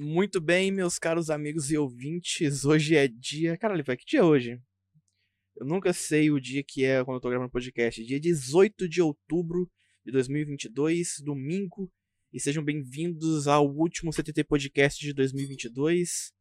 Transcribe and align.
Muito 0.00 0.40
bem, 0.40 0.70
meus 0.70 0.96
caros 0.96 1.28
amigos 1.28 1.72
e 1.72 1.76
ouvintes. 1.76 2.64
Hoje 2.64 2.94
é 2.94 3.08
dia. 3.08 3.58
Caralho, 3.58 3.82
vai 3.82 3.96
que 3.96 4.06
dia 4.06 4.20
é 4.20 4.22
hoje? 4.22 4.62
Eu 5.56 5.66
nunca 5.66 5.92
sei 5.92 6.30
o 6.30 6.40
dia 6.40 6.62
que 6.62 6.84
é 6.84 7.04
quando 7.04 7.16
eu 7.16 7.20
tô 7.20 7.28
gravando 7.28 7.50
podcast. 7.50 8.04
Dia 8.04 8.20
18 8.20 8.88
de 8.88 9.02
outubro 9.02 9.68
de 10.06 10.12
2022, 10.12 11.16
domingo. 11.24 11.90
E 12.32 12.38
sejam 12.38 12.62
bem-vindos 12.62 13.48
ao 13.48 13.68
último 13.68 14.12
CTT 14.12 14.44
Podcast 14.44 15.04
de 15.04 15.12
2022, 15.12 16.32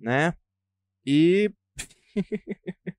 né? 0.00 0.34
E. 1.06 1.48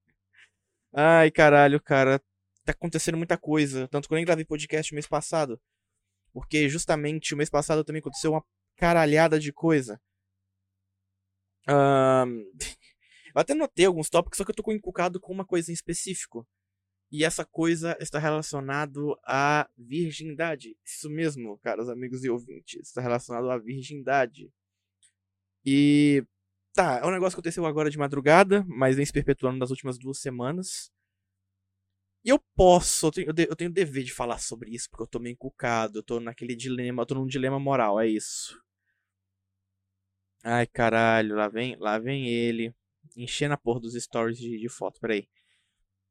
Ai, 0.95 1.29
caralho, 1.31 1.81
cara. 1.81 2.17
Tá 2.63 2.71
acontecendo 2.71 3.17
muita 3.17 3.37
coisa. 3.37 3.89
Tanto 3.89 4.07
que 4.07 4.13
eu 4.13 4.15
nem 4.15 4.23
gravei 4.23 4.45
podcast 4.45 4.93
mês 4.93 5.05
passado. 5.05 5.59
Porque 6.31 6.69
justamente 6.69 7.33
o 7.33 7.37
mês 7.37 7.49
passado 7.49 7.83
também 7.83 7.99
aconteceu 7.99 8.31
uma 8.31 8.45
caralhada 8.77 9.39
de 9.39 9.51
coisa. 9.51 9.99
Um... 11.67 12.45
eu 13.35 13.41
até 13.41 13.53
notei 13.53 13.85
alguns 13.85 14.09
tópicos, 14.09 14.37
só 14.37 14.45
que 14.45 14.51
eu 14.51 14.55
tô 14.55 14.71
encucado 14.71 15.19
com 15.19 15.33
uma 15.33 15.45
coisa 15.45 15.71
em 15.71 15.73
específico. 15.73 16.47
E 17.11 17.23
essa 17.23 17.45
coisa 17.45 17.97
está 18.01 18.19
relacionado 18.19 19.17
à 19.23 19.69
virgindade. 19.77 20.77
Isso 20.85 21.09
mesmo, 21.09 21.57
caros 21.59 21.89
amigos 21.89 22.23
e 22.23 22.29
ouvintes. 22.29 22.87
Está 22.87 23.01
relacionado 23.01 23.49
à 23.49 23.57
virgindade. 23.57 24.51
E. 25.65 26.25
Tá, 26.73 26.99
é 26.99 27.05
um 27.05 27.11
negócio 27.11 27.35
que 27.35 27.39
aconteceu 27.39 27.65
agora 27.65 27.89
de 27.89 27.97
madrugada, 27.97 28.63
mas 28.67 28.95
vem 28.95 29.05
se 29.05 29.11
perpetuando 29.11 29.57
nas 29.57 29.71
últimas 29.71 29.97
duas 29.97 30.19
semanas. 30.19 30.91
E 32.23 32.29
eu 32.29 32.39
posso, 32.55 33.07
eu 33.07 33.11
tenho, 33.11 33.47
eu 33.49 33.55
tenho 33.55 33.71
dever 33.71 34.03
de 34.03 34.13
falar 34.13 34.37
sobre 34.39 34.71
isso, 34.71 34.89
porque 34.89 35.03
eu 35.03 35.07
tô 35.07 35.17
meio 35.17 35.33
encucado, 35.33 35.99
eu 35.99 36.03
tô 36.03 36.19
naquele 36.19 36.55
dilema, 36.55 37.01
eu 37.01 37.05
tô 37.05 37.15
num 37.15 37.25
dilema 37.25 37.59
moral, 37.59 37.99
é 37.99 38.07
isso. 38.07 38.61
Ai, 40.49 40.65
caralho, 40.65 41.35
lá 41.35 41.49
vem, 41.49 41.75
lá 41.75 41.99
vem 41.99 42.29
ele. 42.29 42.73
Enchendo 43.17 43.53
a 43.53 43.57
porra 43.57 43.81
dos 43.81 44.01
stories 44.01 44.37
de, 44.37 44.57
de 44.57 44.69
foto, 44.69 44.97
peraí. 44.97 45.27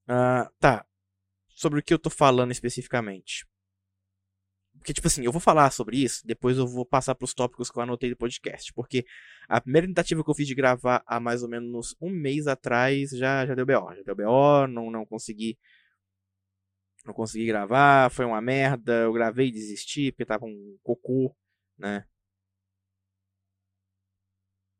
Uh, 0.04 0.52
tá. 0.60 0.84
Sobre 1.48 1.80
o 1.80 1.82
que 1.82 1.94
eu 1.94 1.98
tô 1.98 2.10
falando 2.10 2.52
especificamente. 2.52 3.46
Porque, 4.76 4.92
tipo 4.92 5.06
assim, 5.06 5.24
eu 5.24 5.32
vou 5.32 5.40
falar 5.40 5.70
sobre 5.70 5.96
isso, 5.96 6.26
depois 6.26 6.58
eu 6.58 6.66
vou 6.66 6.84
passar 6.84 7.14
pros 7.14 7.32
tópicos 7.32 7.70
que 7.70 7.78
eu 7.78 7.82
anotei 7.82 8.10
do 8.10 8.16
podcast. 8.16 8.74
Porque 8.74 9.06
a 9.48 9.58
primeira 9.58 9.86
tentativa 9.86 10.22
que 10.22 10.30
eu 10.30 10.34
fiz 10.34 10.46
de 10.46 10.54
gravar 10.54 11.02
há 11.06 11.18
mais 11.18 11.42
ou 11.42 11.48
menos 11.48 11.96
um 11.98 12.10
mês 12.10 12.46
atrás 12.46 13.10
já, 13.12 13.46
já 13.46 13.54
deu 13.54 13.64
BO. 13.64 13.94
Já 13.94 14.02
deu 14.02 14.16
BO, 14.16 14.66
não, 14.68 14.90
não 14.90 15.06
consegui. 15.06 15.58
Não 17.06 17.14
consegui 17.14 17.46
gravar, 17.46 18.10
foi 18.10 18.26
uma 18.26 18.42
merda. 18.42 18.92
Eu 19.04 19.14
gravei 19.14 19.48
e 19.48 19.52
desisti, 19.52 20.12
porque 20.12 20.26
tava 20.26 20.44
um 20.44 20.76
cocô, 20.82 21.34
né? 21.78 22.04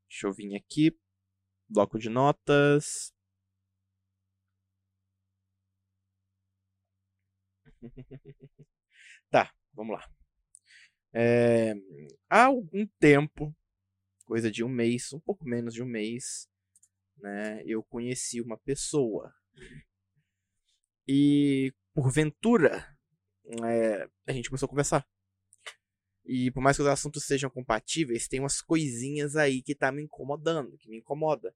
Deixa 0.08 0.26
eu 0.26 0.32
vir 0.32 0.56
aqui. 0.56 0.96
Bloco 1.68 1.98
de 1.98 2.08
notas. 2.08 3.12
tá, 9.30 9.52
vamos 9.72 9.96
lá. 9.96 10.08
É, 11.12 11.74
há 12.28 12.44
algum 12.44 12.86
tempo, 12.98 13.54
coisa 14.24 14.50
de 14.50 14.62
um 14.62 14.68
mês, 14.68 15.12
um 15.12 15.20
pouco 15.20 15.44
menos 15.44 15.74
de 15.74 15.82
um 15.82 15.86
mês, 15.86 16.48
né, 17.18 17.62
eu 17.64 17.82
conheci 17.82 18.40
uma 18.40 18.58
pessoa. 18.58 19.32
E, 21.08 21.72
porventura, 21.94 22.86
é, 23.64 24.08
a 24.26 24.32
gente 24.32 24.48
começou 24.48 24.66
a 24.66 24.70
conversar. 24.70 25.06
E 26.26 26.50
por 26.50 26.60
mais 26.60 26.76
que 26.76 26.82
os 26.82 26.88
assuntos 26.88 27.24
sejam 27.24 27.48
compatíveis, 27.48 28.26
tem 28.26 28.40
umas 28.40 28.60
coisinhas 28.60 29.36
aí 29.36 29.62
que 29.62 29.74
tá 29.74 29.92
me 29.92 30.02
incomodando, 30.02 30.76
que 30.76 30.88
me 30.88 30.98
incomoda. 30.98 31.54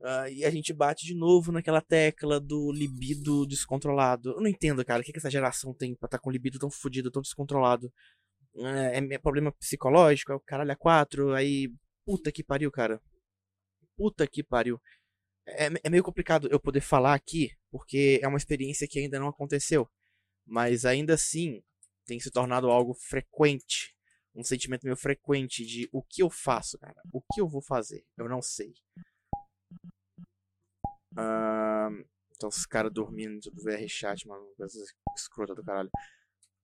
Uh, 0.00 0.26
e 0.32 0.44
a 0.44 0.50
gente 0.50 0.72
bate 0.72 1.06
de 1.06 1.14
novo 1.14 1.52
naquela 1.52 1.80
tecla 1.80 2.40
do 2.40 2.72
libido 2.72 3.46
descontrolado. 3.46 4.32
Eu 4.32 4.40
não 4.40 4.48
entendo, 4.48 4.84
cara, 4.84 5.00
o 5.00 5.04
que, 5.04 5.12
que 5.12 5.18
essa 5.18 5.30
geração 5.30 5.72
tem 5.72 5.94
pra 5.94 6.08
estar 6.08 6.18
tá 6.18 6.22
com 6.22 6.30
libido 6.30 6.58
tão 6.58 6.68
fodido, 6.68 7.10
tão 7.10 7.22
descontrolado. 7.22 7.86
Uh, 8.54 8.66
é, 8.66 8.98
é, 8.98 9.18
problema 9.18 9.52
psicológico, 9.52 10.32
é 10.32 10.34
o 10.34 10.40
caralho 10.40 10.72
a 10.72 10.76
quatro, 10.76 11.32
aí. 11.34 11.72
Puta 12.04 12.32
que 12.32 12.42
pariu, 12.42 12.70
cara. 12.72 13.00
Puta 13.96 14.26
que 14.26 14.42
pariu. 14.42 14.80
É, 15.46 15.68
é 15.84 15.90
meio 15.90 16.02
complicado 16.02 16.48
eu 16.50 16.58
poder 16.58 16.80
falar 16.80 17.14
aqui, 17.14 17.52
porque 17.70 18.18
é 18.22 18.26
uma 18.26 18.38
experiência 18.38 18.88
que 18.88 18.98
ainda 18.98 19.20
não 19.20 19.28
aconteceu. 19.28 19.88
Mas 20.44 20.84
ainda 20.84 21.14
assim, 21.14 21.62
tem 22.04 22.18
se 22.20 22.30
tornado 22.30 22.70
algo 22.70 22.94
frequente. 22.94 23.96
Um 24.34 24.42
sentimento 24.42 24.84
meio 24.84 24.96
frequente 24.96 25.64
de 25.64 25.88
o 25.92 26.02
que 26.02 26.22
eu 26.22 26.30
faço, 26.30 26.78
cara? 26.78 27.00
O 27.12 27.20
que 27.20 27.40
eu 27.40 27.48
vou 27.48 27.60
fazer? 27.60 28.04
Eu 28.16 28.28
não 28.28 28.40
sei. 28.40 28.74
Uh, 31.12 32.04
então, 32.30 32.48
os 32.48 32.64
caras 32.64 32.92
dormindo 32.92 33.50
do 33.50 33.62
VR 33.62 33.86
chat, 33.88 34.26
mano. 34.26 34.46
Coisa 34.56 34.84
escrota 35.14 35.54
do 35.54 35.62
caralho. 35.62 35.90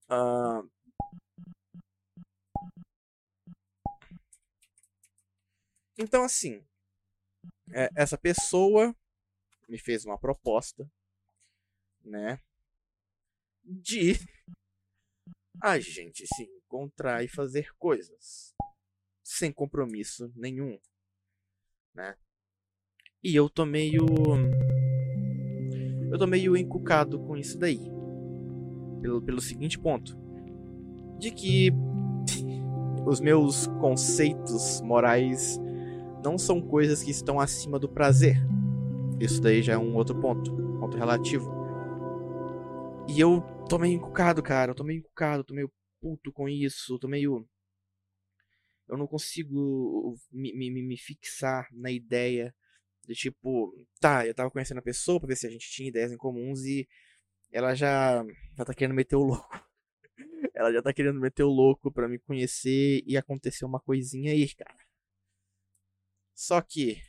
Uh, 0.09 0.69
então, 5.97 6.23
assim. 6.23 6.65
É, 7.71 7.87
essa 7.95 8.17
pessoa 8.17 8.95
me 9.67 9.77
fez 9.77 10.03
uma 10.03 10.17
proposta, 10.17 10.91
né? 12.03 12.39
De 13.63 14.15
a 15.61 15.79
gente 15.79 16.25
se 16.27 16.43
encontrar 16.43 17.23
e 17.23 17.27
fazer 17.27 17.69
coisas 17.77 18.53
sem 19.23 19.51
compromisso 19.51 20.31
nenhum, 20.35 20.79
né? 21.93 22.15
E 23.23 23.35
eu 23.35 23.49
tô 23.49 23.65
meio 23.65 24.05
eu 26.11 26.17
tô 26.17 26.25
meio 26.25 26.57
encucado 26.57 27.19
com 27.19 27.37
isso 27.37 27.57
daí. 27.57 27.79
Pelo, 29.01 29.21
pelo 29.21 29.39
seguinte 29.39 29.77
ponto, 29.77 30.17
de 31.17 31.31
que 31.31 31.71
os 33.05 33.19
meus 33.19 33.67
conceitos 33.79 34.81
morais 34.81 35.59
não 36.23 36.37
são 36.37 36.61
coisas 36.61 37.03
que 37.03 37.11
estão 37.11 37.39
acima 37.39 37.77
do 37.79 37.87
prazer. 37.87 38.37
Isso 39.19 39.41
daí 39.41 39.61
já 39.61 39.73
é 39.73 39.77
um 39.77 39.95
outro 39.95 40.15
ponto, 40.19 40.51
ponto 40.79 40.97
relativo. 40.97 41.58
E 43.09 43.19
eu 43.19 43.41
tô 43.67 43.79
meio 43.79 43.95
encucado, 43.95 44.43
cara. 44.43 44.71
Eu 44.71 44.75
tô 44.75 44.83
meio 44.83 44.99
encucado, 44.99 45.43
tô 45.43 45.51
meio 45.51 45.71
puto 45.99 46.31
com 46.31 46.47
isso. 46.47 46.93
Eu 46.93 46.99
tô 46.99 47.07
meio. 47.07 47.49
Eu 48.87 48.97
não 48.97 49.07
consigo 49.07 50.15
me, 50.31 50.53
me, 50.53 50.83
me 50.83 50.97
fixar 50.97 51.67
na 51.71 51.89
ideia 51.89 52.53
de 53.07 53.15
tipo, 53.15 53.75
tá, 53.99 54.27
eu 54.27 54.35
tava 54.35 54.51
conhecendo 54.51 54.77
a 54.77 54.83
pessoa 54.83 55.19
pra 55.19 55.27
ver 55.27 55.35
se 55.35 55.47
a 55.47 55.49
gente 55.49 55.69
tinha 55.71 55.89
ideias 55.89 56.11
em 56.11 56.17
comuns 56.17 56.63
e 56.65 56.87
ela 57.51 57.73
já, 57.73 58.23
já 58.55 58.65
tá 58.65 58.73
querendo 58.75 58.95
meter 58.95 59.15
o 59.15 59.23
louco. 59.23 59.67
ela 60.53 60.71
já 60.71 60.81
tá 60.81 60.93
querendo 60.93 61.19
meter 61.19 61.43
o 61.43 61.49
louco 61.49 61.91
pra 61.91 62.07
me 62.07 62.19
conhecer 62.19 63.03
e 63.07 63.17
aconteceu 63.17 63.67
uma 63.67 63.79
coisinha 63.79 64.31
aí, 64.31 64.53
cara. 64.53 64.77
Só 66.35 66.61
que, 66.61 67.01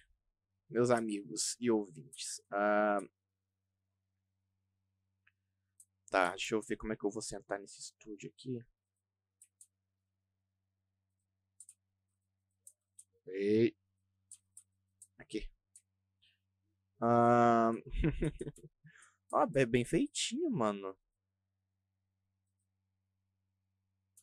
meus 0.70 0.90
amigos 0.90 1.56
e 1.60 1.70
ouvintes, 1.70 2.40
uh, 2.52 3.06
Tá, 6.10 6.30
deixa 6.30 6.54
eu 6.54 6.62
ver 6.62 6.76
como 6.76 6.92
é 6.92 6.96
que 6.96 7.04
eu 7.04 7.10
vou 7.10 7.22
sentar 7.22 7.58
nesse 7.60 7.80
estúdio 7.80 8.30
aqui. 8.30 8.64
Ei. 13.26 13.74
Aqui. 15.18 15.48
Ah, 17.00 17.70
ah 19.32 19.46
é 19.54 19.66
bem 19.66 19.84
feitinho, 19.84 20.50
mano. 20.50 20.96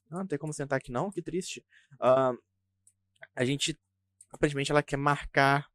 Não, 0.10 0.20
não 0.20 0.28
tem 0.28 0.38
como 0.38 0.54
sentar 0.54 0.78
aqui 0.78 0.92
não, 0.92 1.12
que 1.12 1.22
triste. 1.22 1.66
Ah, 2.00 2.34
a 3.36 3.46
gente, 3.46 3.80
aparentemente, 4.32 4.72
ela 4.72 4.84
quer 4.84 4.98
marcar 4.98 5.70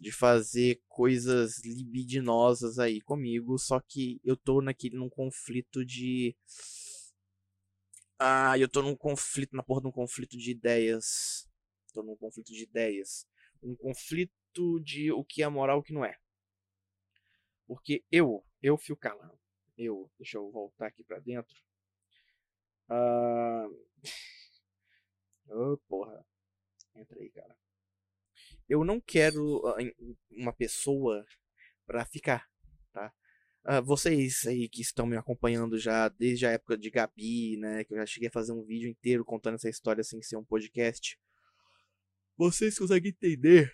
de 0.00 0.12
fazer 0.12 0.82
coisas 0.88 1.62
libidinosas 1.64 2.78
aí 2.78 3.00
comigo, 3.00 3.58
só 3.58 3.80
que 3.80 4.20
eu 4.24 4.36
tô 4.36 4.60
naquele 4.60 4.96
num 4.96 5.08
conflito 5.08 5.84
de 5.84 6.36
ah, 8.18 8.58
eu 8.58 8.68
tô 8.68 8.82
num 8.82 8.96
conflito, 8.96 9.54
na 9.54 9.62
porra 9.62 9.80
de 9.80 9.86
um 9.86 9.92
conflito 9.92 10.36
de 10.36 10.50
ideias. 10.50 11.48
Tô 11.94 12.02
num 12.02 12.16
conflito 12.16 12.52
de 12.52 12.64
ideias. 12.64 13.26
Um 13.62 13.76
conflito 13.76 14.80
de 14.80 15.12
o 15.12 15.24
que 15.24 15.42
é 15.42 15.48
moral 15.48 15.78
e 15.78 15.80
o 15.80 15.82
que 15.84 15.92
não 15.92 16.04
é. 16.04 16.18
Porque 17.66 18.04
eu, 18.10 18.44
eu 18.60 18.76
fio 18.76 18.96
calado. 18.96 19.38
Eu, 19.76 20.10
deixa 20.18 20.36
eu 20.38 20.50
voltar 20.50 20.88
aqui 20.88 21.04
pra 21.04 21.18
dentro. 21.20 21.54
Ah. 22.88 23.66
Oh, 25.50 25.78
porra. 25.88 26.22
Entra 26.94 27.18
aí, 27.18 27.30
cara 27.30 27.56
eu 28.68 28.84
não 28.84 29.00
quero 29.00 29.66
ah, 29.66 29.76
uma 30.30 30.52
pessoa 30.52 31.24
para 31.86 32.04
ficar, 32.04 32.46
tá? 32.92 33.12
Uh, 33.64 33.82
vocês 33.82 34.46
aí 34.46 34.68
que 34.68 34.80
estão 34.80 35.06
me 35.06 35.16
acompanhando 35.16 35.78
já 35.78 36.08
desde 36.08 36.46
a 36.46 36.50
época 36.50 36.76
de 36.76 36.90
Gabi, 36.90 37.56
né? 37.58 37.84
Que 37.84 37.94
eu 37.94 37.98
já 37.98 38.06
cheguei 38.06 38.28
a 38.28 38.32
fazer 38.32 38.52
um 38.52 38.64
vídeo 38.64 38.88
inteiro 38.88 39.24
contando 39.24 39.54
essa 39.54 39.68
história 39.68 40.04
sem 40.04 40.22
ser 40.22 40.36
um 40.36 40.44
podcast. 40.44 41.18
vocês 42.36 42.78
conseguem 42.78 43.10
entender 43.10 43.72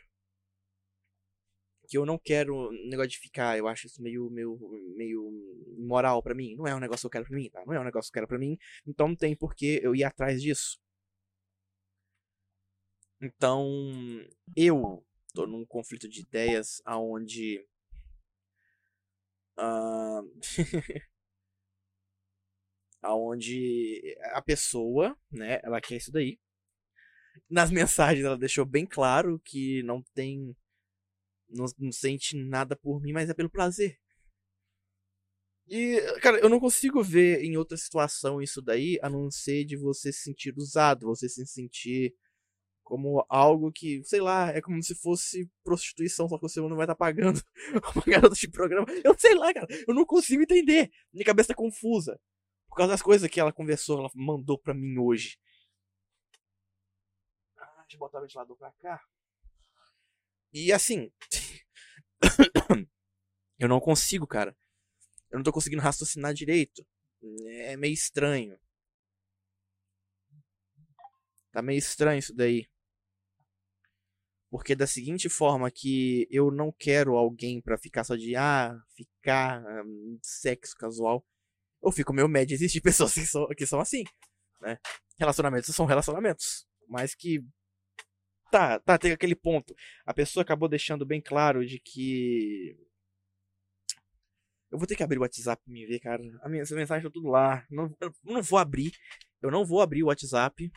que 1.86 1.98
eu 1.98 2.06
não 2.06 2.18
quero 2.18 2.70
negócio 2.88 3.10
de 3.10 3.18
ficar, 3.18 3.58
eu 3.58 3.68
acho 3.68 3.86
isso 3.86 4.02
meio, 4.02 4.30
meio, 4.30 4.58
meio 4.96 5.30
moral 5.78 6.22
para 6.22 6.34
mim. 6.34 6.56
Não 6.56 6.66
é 6.66 6.74
um 6.74 6.80
negócio 6.80 7.02
que 7.02 7.06
eu 7.06 7.10
quero 7.10 7.26
pra 7.26 7.36
mim, 7.36 7.50
tá? 7.50 7.62
Não 7.66 7.74
é 7.74 7.80
um 7.80 7.84
negócio 7.84 8.10
que 8.10 8.18
eu 8.18 8.22
quero 8.22 8.28
pra 8.28 8.38
mim, 8.38 8.58
então 8.86 9.08
não 9.08 9.16
tem 9.16 9.36
por 9.36 9.54
que 9.54 9.80
eu 9.82 9.94
ir 9.94 10.04
atrás 10.04 10.40
disso. 10.42 10.78
Então, 13.24 13.66
eu 14.54 15.02
tô 15.32 15.46
num 15.46 15.64
conflito 15.64 16.06
de 16.06 16.20
ideias 16.20 16.82
aonde 16.84 17.58
uh, 19.58 20.30
aonde 23.00 24.14
a 24.32 24.42
pessoa, 24.42 25.16
né, 25.32 25.58
ela 25.62 25.80
quer 25.80 25.96
isso 25.96 26.12
daí. 26.12 26.38
Nas 27.48 27.70
mensagens 27.72 28.26
ela 28.26 28.36
deixou 28.36 28.66
bem 28.66 28.84
claro 28.84 29.40
que 29.42 29.82
não 29.84 30.02
tem 30.14 30.54
não, 31.48 31.64
não 31.78 31.92
sente 31.92 32.36
nada 32.36 32.76
por 32.76 33.00
mim, 33.00 33.12
mas 33.12 33.30
é 33.30 33.34
pelo 33.34 33.48
prazer. 33.48 33.98
E, 35.66 35.98
cara, 36.20 36.38
eu 36.40 36.50
não 36.50 36.60
consigo 36.60 37.02
ver 37.02 37.42
em 37.42 37.56
outra 37.56 37.76
situação 37.78 38.42
isso 38.42 38.60
daí, 38.60 38.98
a 39.00 39.08
não 39.08 39.30
ser 39.30 39.64
de 39.64 39.76
você 39.78 40.12
se 40.12 40.24
sentir 40.24 40.52
usado, 40.58 41.06
você 41.06 41.26
se 41.26 41.46
sentir 41.46 42.14
como 42.84 43.24
algo 43.30 43.72
que, 43.72 44.04
sei 44.04 44.20
lá, 44.20 44.50
é 44.50 44.60
como 44.60 44.80
se 44.82 44.94
fosse 44.94 45.50
prostituição, 45.64 46.28
só 46.28 46.36
que 46.36 46.42
você 46.42 46.60
não 46.60 46.76
vai 46.76 46.84
estar 46.84 46.94
tá 46.94 46.94
pagando 46.94 47.42
uma 47.96 48.04
garota 48.06 48.34
de 48.36 48.48
programa. 48.48 48.86
Eu 49.02 49.18
sei 49.18 49.34
lá, 49.34 49.52
cara, 49.52 49.66
eu 49.88 49.94
não 49.94 50.04
consigo 50.04 50.42
entender. 50.42 50.90
Minha 51.12 51.24
cabeça 51.24 51.48
tá 51.48 51.54
confusa. 51.54 52.20
Por 52.68 52.76
causa 52.76 52.92
das 52.92 53.02
coisas 53.02 53.28
que 53.28 53.40
ela 53.40 53.52
conversou, 53.52 53.98
ela 53.98 54.10
mandou 54.14 54.58
pra 54.58 54.74
mim 54.74 54.98
hoje. 54.98 55.38
Ah, 57.56 57.82
deixa 57.82 57.96
eu 57.96 57.98
botar 57.98 58.18
o 58.18 58.22
ventilador 58.22 58.56
pra 58.56 58.70
cá. 58.72 59.02
E 60.52 60.70
assim. 60.70 61.10
eu 63.58 63.68
não 63.68 63.80
consigo, 63.80 64.26
cara. 64.26 64.56
Eu 65.30 65.38
não 65.38 65.42
tô 65.42 65.52
conseguindo 65.52 65.82
raciocinar 65.82 66.34
direito. 66.34 66.86
É 67.46 67.76
meio 67.76 67.94
estranho. 67.94 68.58
Tá 71.50 71.62
meio 71.62 71.78
estranho 71.78 72.18
isso 72.18 72.34
daí. 72.34 72.68
Porque 74.54 74.76
da 74.76 74.86
seguinte 74.86 75.28
forma 75.28 75.68
que 75.68 76.28
eu 76.30 76.48
não 76.48 76.70
quero 76.70 77.16
alguém 77.16 77.60
para 77.60 77.76
ficar 77.76 78.04
só 78.04 78.14
de 78.14 78.36
ah, 78.36 78.80
ficar 78.94 79.60
um, 79.84 80.16
sexo 80.22 80.76
casual. 80.76 81.26
Eu 81.82 81.90
fico 81.90 82.12
meio 82.12 82.28
médio. 82.28 82.54
Existem 82.54 82.78
pessoas 82.80 83.12
que 83.14 83.26
são, 83.26 83.48
que 83.48 83.66
são 83.66 83.80
assim, 83.80 84.04
né? 84.60 84.78
Relacionamentos 85.18 85.74
são 85.74 85.86
relacionamentos. 85.86 86.68
Mas 86.88 87.16
que 87.16 87.44
tá, 88.48 88.78
tá, 88.78 88.96
tem 88.96 89.10
aquele 89.10 89.34
ponto. 89.34 89.74
A 90.06 90.14
pessoa 90.14 90.44
acabou 90.44 90.68
deixando 90.68 91.04
bem 91.04 91.20
claro 91.20 91.66
de 91.66 91.80
que. 91.80 92.78
Eu 94.70 94.78
vou 94.78 94.86
ter 94.86 94.94
que 94.94 95.02
abrir 95.02 95.18
o 95.18 95.22
WhatsApp 95.22 95.64
pra 95.64 95.72
me 95.72 95.84
ver, 95.84 95.98
cara. 95.98 96.22
A 96.42 96.48
minha, 96.48 96.62
essa 96.62 96.76
mensagem 96.76 97.02
tá 97.02 97.12
tudo 97.12 97.28
lá. 97.28 97.66
Não, 97.68 97.92
eu 98.00 98.14
não 98.22 98.40
vou 98.40 98.60
abrir. 98.60 98.92
Eu 99.42 99.50
não 99.50 99.66
vou 99.66 99.82
abrir 99.82 100.04
o 100.04 100.06
WhatsApp. 100.06 100.70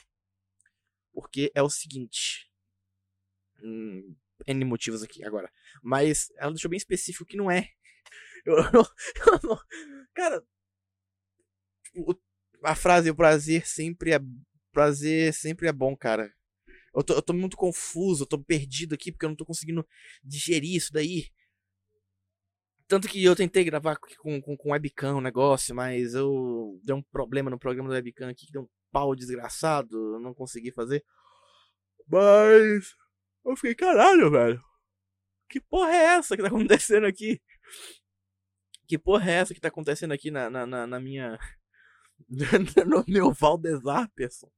Porque 1.14 1.52
é 1.54 1.62
o 1.62 1.70
seguinte. 1.70 2.47
N 3.62 4.66
motivos 4.66 5.04
aqui 5.04 5.24
agora. 5.24 5.52
Mas 5.82 6.32
ela 6.38 6.52
deixou 6.52 6.70
bem 6.70 6.78
específico 6.78 7.26
que 7.26 7.38
não 7.38 7.50
é. 7.50 7.70
Eu, 8.46 8.56
eu, 8.56 8.64
eu 8.72 9.40
não, 9.44 9.60
cara. 10.14 10.42
O, 11.94 12.16
a 12.64 12.76
frase 12.76 13.10
o 13.10 13.16
prazer 13.16 13.68
sempre 13.68 14.14
é. 14.14 14.20
Prazer 14.72 15.34
sempre 15.34 15.68
é 15.68 15.74
bom, 15.74 15.98
cara. 15.98 16.34
Eu 16.96 17.04
tô, 17.04 17.14
eu 17.14 17.22
tô 17.22 17.34
muito 17.34 17.58
confuso, 17.58 18.24
eu 18.24 18.28
tô 18.28 18.40
perdido 18.42 18.96
aqui 18.96 19.12
porque 19.12 19.26
eu 19.26 19.30
não 19.30 19.36
tô 19.36 19.46
conseguindo 19.46 19.86
digerir 20.24 20.76
isso 20.78 20.94
daí. 20.94 21.30
Tanto 22.88 23.08
que 23.10 23.22
eu 23.22 23.36
tentei 23.36 23.66
gravar 23.66 23.98
com, 23.98 24.42
com, 24.42 24.56
com 24.56 24.72
webcam 24.72 25.18
o 25.18 25.22
negócio, 25.22 25.76
mas 25.76 26.14
eu 26.14 26.80
dei 26.84 26.96
um 26.96 27.02
problema 27.02 27.50
no 27.50 27.60
programa 27.60 27.90
do 27.90 27.94
webcam 27.94 28.30
aqui, 28.30 28.46
que 28.46 28.52
deu 28.54 28.62
um 28.62 28.70
pau 28.92 29.14
desgraçado, 29.14 30.16
eu 30.16 30.20
não 30.20 30.34
consegui 30.34 30.72
fazer. 30.72 31.04
Mas 32.08 32.96
eu 33.48 33.56
fiquei, 33.56 33.76
caralho, 33.76 34.30
velho. 34.32 34.64
Que 35.50 35.60
porra 35.62 35.92
é 35.92 36.04
essa 36.18 36.36
que 36.36 36.42
tá 36.42 36.50
acontecendo 36.50 37.06
aqui? 37.06 37.42
Que 38.88 38.98
porra 38.98 39.32
é 39.32 39.36
essa 39.36 39.54
que 39.54 39.60
tá 39.60 39.70
acontecendo 39.70 40.14
aqui 40.14 40.32
na, 40.32 40.50
na, 40.50 40.66
na, 40.66 40.88
na 40.88 41.00
minha. 41.00 41.38
no 42.86 43.04
meu 43.08 43.32
Valdezar, 43.32 44.10
pessoal? 44.16 44.52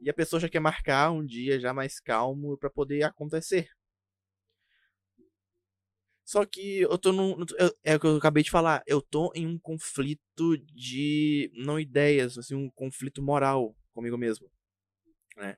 E 0.00 0.10
a 0.10 0.14
pessoa 0.14 0.40
já 0.40 0.48
quer 0.48 0.60
marcar 0.60 1.10
um 1.10 1.24
dia 1.24 1.58
já 1.58 1.72
mais 1.72 1.98
calmo 2.00 2.56
para 2.58 2.70
poder 2.70 3.02
acontecer. 3.02 3.68
Só 6.26 6.44
que 6.44 6.80
eu 6.80 6.98
tô 6.98 7.12
num. 7.12 7.36
é 7.84 7.94
o 7.94 8.00
que 8.00 8.06
eu 8.06 8.16
acabei 8.16 8.42
de 8.42 8.50
falar. 8.50 8.82
Eu 8.84 9.00
tô 9.00 9.32
em 9.34 9.46
um 9.46 9.58
conflito 9.58 10.58
de. 10.74 11.50
Não 11.54 11.78
ideias, 11.78 12.36
assim, 12.36 12.56
um 12.56 12.68
conflito 12.70 13.22
moral 13.22 13.76
comigo 13.92 14.18
mesmo. 14.18 14.50
Né? 15.36 15.56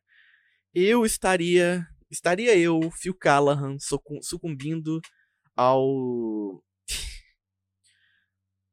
Eu 0.75 1.07
estaria. 1.07 1.89
Estaria 2.11 2.57
eu, 2.57 2.91
Phil 2.91 3.15
Callahan, 3.15 3.77
sucumbindo 4.23 5.01
ao. 5.55 6.63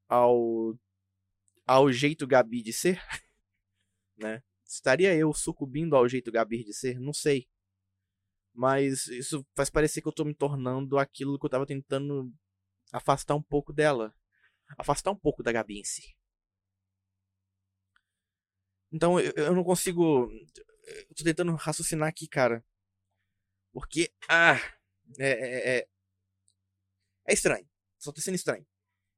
ao. 0.07 0.77
ao 1.65 1.91
jeito 1.91 2.25
Gabi 2.27 2.61
de 2.61 2.73
ser. 2.73 2.99
Né? 4.17 4.41
Estaria 4.65 5.13
eu 5.13 5.33
sucumbindo 5.33 5.93
ao 5.93 6.07
jeito 6.07 6.31
Gabir 6.31 6.63
de 6.63 6.73
ser? 6.73 6.99
Não 7.01 7.11
sei. 7.11 7.49
Mas 8.53 9.07
isso 9.07 9.45
faz 9.53 9.69
parecer 9.69 10.01
que 10.01 10.07
eu 10.07 10.13
tô 10.13 10.23
me 10.23 10.33
tornando 10.33 10.97
aquilo 10.97 11.37
que 11.37 11.45
eu 11.45 11.49
tava 11.49 11.65
tentando 11.65 12.33
afastar 12.93 13.35
um 13.35 13.41
pouco 13.41 13.73
dela. 13.73 14.13
Afastar 14.77 15.11
um 15.11 15.17
pouco 15.17 15.43
da 15.43 15.51
Gabi 15.51 15.79
em 15.79 15.83
si. 15.83 16.15
Então 18.91 19.19
eu, 19.19 19.33
eu 19.35 19.53
não 19.53 19.63
consigo. 19.63 20.29
Eu 20.87 21.15
tô 21.15 21.23
tentando 21.25 21.53
raciocinar 21.55 22.07
aqui, 22.07 22.27
cara. 22.27 22.63
Porque. 23.75 24.09
Ah! 24.29 24.57
É, 25.19 25.29
é, 25.29 25.77
é, 25.77 25.87
é 27.27 27.33
estranho. 27.33 27.67
Só 27.99 28.09
tá 28.13 28.21
sendo 28.21 28.35
estranho. 28.35 28.65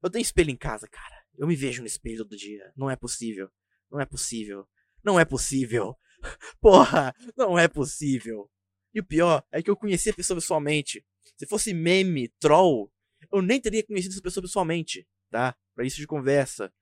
Eu 0.02 0.10
tenho 0.10 0.24
espelho 0.24 0.50
em 0.50 0.58
casa, 0.58 0.88
cara. 0.88 1.24
Eu 1.38 1.46
me 1.46 1.56
vejo 1.56 1.82
no 1.82 1.88
espelho 1.88 2.18
todo 2.18 2.36
dia. 2.36 2.74
Não 2.76 2.90
é 2.90 2.96
possível. 2.96 3.52
Não 3.92 4.02
é 4.02 4.06
possível. 4.06 4.68
Não 5.04 5.20
é 5.20 5.24
possível. 5.24 5.96
Porra, 6.60 7.14
não 7.38 7.58
é 7.58 7.68
possível. 7.68 8.50
E 8.96 9.00
o 9.00 9.06
pior 9.06 9.46
é 9.52 9.62
que 9.62 9.70
eu 9.70 9.78
conheci 9.78 10.10
a 10.10 10.14
pessoa 10.14 10.38
pessoalmente. 10.38 11.06
Se 11.38 11.46
fosse 11.46 11.72
meme, 11.72 12.30
troll, 12.40 12.92
eu 13.32 13.44
nem 13.44 13.62
teria 13.62 13.86
conhecido 13.86 14.14
essa 14.14 14.24
pessoa 14.24 14.42
pessoalmente, 14.42 15.08
tá? 15.30 15.56
Pra 15.76 15.86
isso 15.86 15.98
de 15.98 16.08
conversa. 16.08 16.74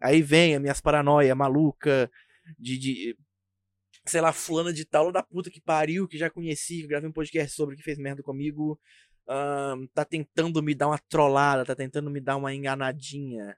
Aí 0.00 0.20
vem 0.20 0.56
as 0.56 0.60
minhas 0.60 0.80
paranoia 0.80 1.32
maluca 1.36 2.10
de, 2.58 2.76
de 2.76 3.16
sei 4.06 4.20
lá, 4.20 4.32
fulana 4.32 4.72
de 4.72 4.84
tal 4.84 5.12
da 5.12 5.22
puta 5.22 5.50
que 5.50 5.60
pariu, 5.60 6.08
que 6.08 6.18
já 6.18 6.30
conheci, 6.30 6.82
que 6.82 6.88
gravei 6.88 7.08
um 7.08 7.12
podcast 7.12 7.54
sobre, 7.54 7.76
que 7.76 7.82
fez 7.82 7.98
merda 7.98 8.22
comigo, 8.22 8.80
um, 9.28 9.86
tá 9.88 10.04
tentando 10.04 10.62
me 10.62 10.74
dar 10.74 10.88
uma 10.88 10.98
trollada, 10.98 11.64
tá 11.64 11.74
tentando 11.74 12.10
me 12.10 12.20
dar 12.20 12.36
uma 12.36 12.54
enganadinha 12.54 13.56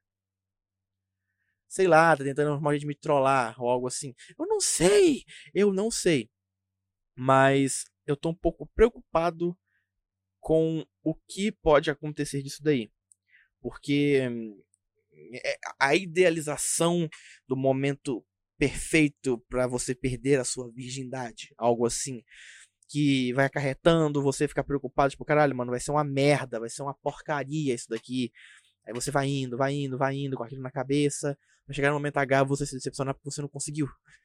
sei 1.73 1.87
lá, 1.89 2.15
tá 2.15 2.23
tentando 2.23 2.79
de 2.79 2.87
me 2.87 2.95
trollar 2.95 3.59
ou 3.59 3.67
algo 3.71 3.87
assim. 3.87 4.15
Eu 4.39 4.47
não 4.47 4.61
sei, 4.61 5.25
eu 5.55 5.73
não 5.73 5.91
sei. 5.91 6.29
Mas 7.15 7.87
eu 8.07 8.15
tô 8.15 8.29
um 8.29 8.35
pouco 8.35 8.67
preocupado 8.75 9.57
com 10.39 10.85
o 11.03 11.15
que 11.15 11.51
pode 11.51 11.91
acontecer 11.91 12.43
disso 12.43 12.63
daí. 12.63 12.93
Porque 13.59 14.21
é, 15.43 15.59
a 15.81 15.95
idealização 15.95 17.09
do 17.49 17.57
momento 17.57 18.23
perfeito 18.63 19.39
para 19.49 19.67
você 19.67 19.93
perder 19.93 20.39
a 20.39 20.45
sua 20.45 20.71
virgindade, 20.71 21.53
algo 21.59 21.85
assim, 21.85 22.23
que 22.89 23.33
vai 23.33 23.47
acarretando 23.47 24.23
você 24.23 24.47
ficar 24.47 24.63
preocupado, 24.63 25.11
tipo, 25.11 25.25
caralho, 25.25 25.57
mano, 25.57 25.73
vai 25.73 25.81
ser 25.81 25.91
uma 25.91 26.05
merda, 26.05 26.61
vai 26.61 26.69
ser 26.69 26.83
uma 26.83 26.95
porcaria 26.95 27.75
isso 27.75 27.89
daqui. 27.89 28.33
Aí 28.87 28.95
você 28.95 29.11
vai 29.11 29.27
indo, 29.27 29.57
vai 29.57 29.75
indo, 29.75 29.99
vai 29.99 30.15
indo 30.15 30.37
com 30.37 30.45
aquilo 30.45 30.63
na 30.63 30.71
cabeça. 30.71 31.37
Vai 31.67 31.75
chegar 31.75 31.89
no 31.89 31.97
momento 31.97 32.19
H 32.19 32.45
você 32.45 32.65
se 32.65 32.77
decepcionar 32.77 33.15
porque 33.15 33.33
você 33.33 33.43
não 33.43 33.49
conseguiu. 33.49 33.89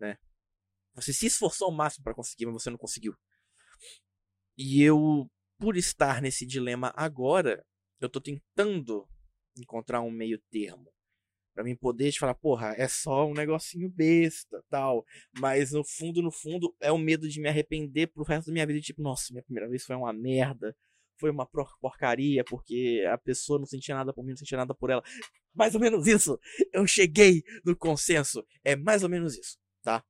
Né? 0.00 0.16
Você 0.94 1.12
se 1.12 1.26
esforçou 1.26 1.66
ao 1.66 1.74
máximo 1.74 2.02
para 2.02 2.14
conseguir, 2.14 2.46
mas 2.46 2.54
você 2.54 2.70
não 2.70 2.78
conseguiu. 2.78 3.14
E 4.56 4.82
eu, 4.82 5.30
por 5.58 5.76
estar 5.76 6.22
nesse 6.22 6.46
dilema 6.46 6.90
agora, 6.96 7.62
eu 8.00 8.08
tô 8.08 8.18
tentando 8.18 9.06
encontrar 9.58 10.00
um 10.00 10.10
meio 10.10 10.40
termo. 10.50 10.90
Pra 11.54 11.64
mim 11.64 11.76
poder 11.76 12.12
te 12.12 12.18
falar, 12.18 12.34
porra, 12.34 12.74
é 12.76 12.88
só 12.88 13.26
um 13.26 13.34
negocinho 13.34 13.88
besta, 13.90 14.62
tal. 14.70 15.04
Mas 15.38 15.72
no 15.72 15.84
fundo, 15.84 16.22
no 16.22 16.30
fundo, 16.30 16.74
é 16.80 16.92
o 16.92 16.98
medo 16.98 17.28
de 17.28 17.40
me 17.40 17.48
arrepender 17.48 18.06
pro 18.08 18.24
resto 18.24 18.46
da 18.46 18.52
minha 18.52 18.66
vida. 18.66 18.80
Tipo, 18.80 19.02
nossa, 19.02 19.32
minha 19.32 19.42
primeira 19.42 19.68
vez 19.68 19.84
foi 19.84 19.96
uma 19.96 20.12
merda 20.12 20.74
foi 21.20 21.30
uma 21.30 21.46
porcaria, 21.46 22.42
porque 22.42 23.04
a 23.12 23.18
pessoa 23.18 23.58
não 23.58 23.66
sentia 23.66 23.94
nada 23.94 24.12
por 24.12 24.24
mim, 24.24 24.30
não 24.30 24.38
sentia 24.38 24.56
nada 24.56 24.74
por 24.74 24.88
ela. 24.88 25.02
Mais 25.54 25.74
ou 25.74 25.80
menos 25.80 26.06
isso. 26.06 26.40
Eu 26.72 26.86
cheguei 26.86 27.44
no 27.64 27.76
consenso. 27.76 28.44
É 28.64 28.74
mais 28.74 29.02
ou 29.02 29.08
menos 29.08 29.36
isso, 29.36 29.58
tá? 29.82 30.02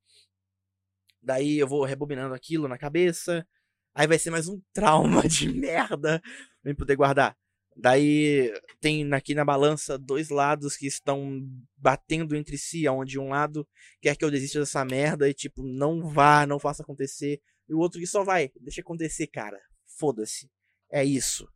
Daí 1.21 1.59
eu 1.59 1.67
vou 1.67 1.85
rebobinando 1.85 2.33
aquilo 2.35 2.69
na 2.69 2.79
cabeça. 2.79 3.47
Aí 3.93 4.07
vai 4.07 4.19
ser 4.19 4.31
mais 4.31 4.49
um 4.49 4.63
trauma 4.73 5.23
de 5.29 5.49
merda 5.53 6.23
pra 6.63 6.75
poder 6.75 6.97
guardar. 6.97 7.37
Daí 7.77 8.53
tem 8.81 9.13
aqui 9.15 9.35
na 9.35 9.45
balança 9.45 9.97
dois 9.97 10.29
lados 10.29 10.77
que 10.77 10.87
estão 10.87 11.41
batendo 11.77 12.37
entre 12.37 12.59
si, 12.59 12.87
onde 12.89 13.19
um 13.19 13.29
lado 13.29 13.67
quer 14.01 14.17
que 14.17 14.25
eu 14.25 14.31
desista 14.31 14.61
dessa 14.61 14.85
merda 14.85 15.29
e 15.29 15.35
tipo, 15.35 15.63
não 15.63 16.03
vá, 16.09 16.47
não 16.47 16.59
faça 16.59 16.83
acontecer. 16.83 17.41
E 17.69 17.75
o 17.75 17.79
outro 17.79 18.01
que 18.01 18.07
só 18.07 18.25
vai, 18.25 18.51
deixa 18.61 18.81
acontecer, 18.81 19.27
cara. 19.29 19.59
Foda-se. 19.87 20.51
É 20.91 21.05
isso. 21.05 21.49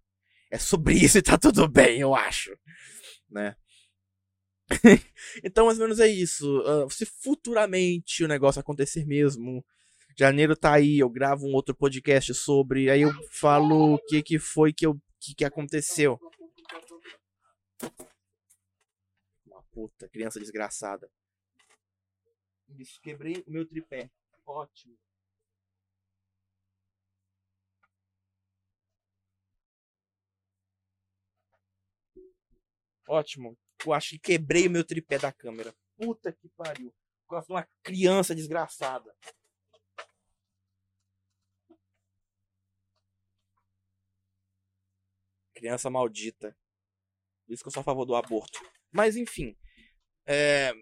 É 0.50 0.59
sobre 0.59 0.94
isso 1.04 1.18
e 1.18 1.23
tá 1.23 1.37
tudo 1.37 1.68
bem, 1.68 2.00
eu 2.00 2.14
acho. 2.14 2.56
Né? 3.28 3.56
então, 5.42 5.66
mais 5.66 5.78
ou 5.78 5.85
menos 5.85 6.00
é 6.00 6.09
isso. 6.09 6.61
Uh, 6.61 6.88
se 6.90 7.04
futuramente 7.04 8.25
o 8.25 8.28
negócio 8.28 8.61
acontecer 8.61 9.04
mesmo, 9.04 9.64
janeiro 10.16 10.56
tá 10.56 10.73
aí, 10.73 10.99
eu 11.00 11.11
gravo 11.11 11.47
um 11.47 11.52
outro 11.52 11.75
podcast 11.75 12.33
sobre, 12.35 12.88
aí 12.88 13.02
eu 13.02 13.12
falo 13.30 13.94
o 13.94 13.99
que 13.99 14.23
que 14.23 14.38
foi 14.38 14.73
que 14.73 14.87
eu 14.87 14.99
que, 15.25 15.35
que 15.35 15.45
aconteceu. 15.45 16.19
Uma 19.47 19.62
puta, 19.73 20.09
criança 20.09 20.38
desgraçada. 20.38 21.11
Isso, 22.78 23.00
quebrei 23.00 23.43
o 23.47 23.50
meu 23.50 23.66
tripé. 23.66 24.11
Ótimo. 24.45 24.99
Ótimo. 33.09 33.57
Eu 33.85 33.93
acho 33.93 34.11
que 34.11 34.19
quebrei 34.19 34.66
o 34.66 34.71
meu 34.71 34.85
tripé 34.85 35.19
da 35.19 35.33
câmera. 35.33 35.75
Puta 35.97 36.33
que 36.33 36.49
pariu. 36.50 36.93
Por 37.26 37.31
causa 37.31 37.47
de 37.47 37.52
uma 37.52 37.69
criança 37.83 38.35
desgraçada. 38.35 39.14
Criança 45.64 45.88
maldita. 45.88 46.54
Por 47.47 47.54
isso 47.54 47.62
que 47.62 47.68
eu 47.68 47.73
sou 47.73 47.80
a 47.80 47.85
favor 47.85 48.04
do 48.04 48.14
aborto. 48.14 48.61
Mas 48.92 49.16
enfim. 49.16 49.56
É... 50.26 50.75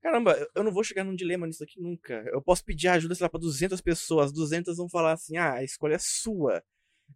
Caramba, 0.00 0.48
eu 0.54 0.64
não 0.64 0.72
vou 0.72 0.82
chegar 0.82 1.04
num 1.04 1.14
dilema 1.14 1.46
nisso 1.46 1.62
aqui 1.62 1.78
nunca. 1.78 2.14
Eu 2.32 2.40
posso 2.40 2.64
pedir 2.64 2.88
ajuda, 2.88 3.14
sei 3.14 3.24
lá, 3.24 3.28
pra 3.28 3.38
200 3.38 3.78
pessoas. 3.82 4.32
200 4.32 4.78
vão 4.78 4.88
falar 4.88 5.12
assim: 5.12 5.36
ah, 5.36 5.56
a 5.56 5.62
escolha 5.62 5.96
é 5.96 5.98
sua. 5.98 6.64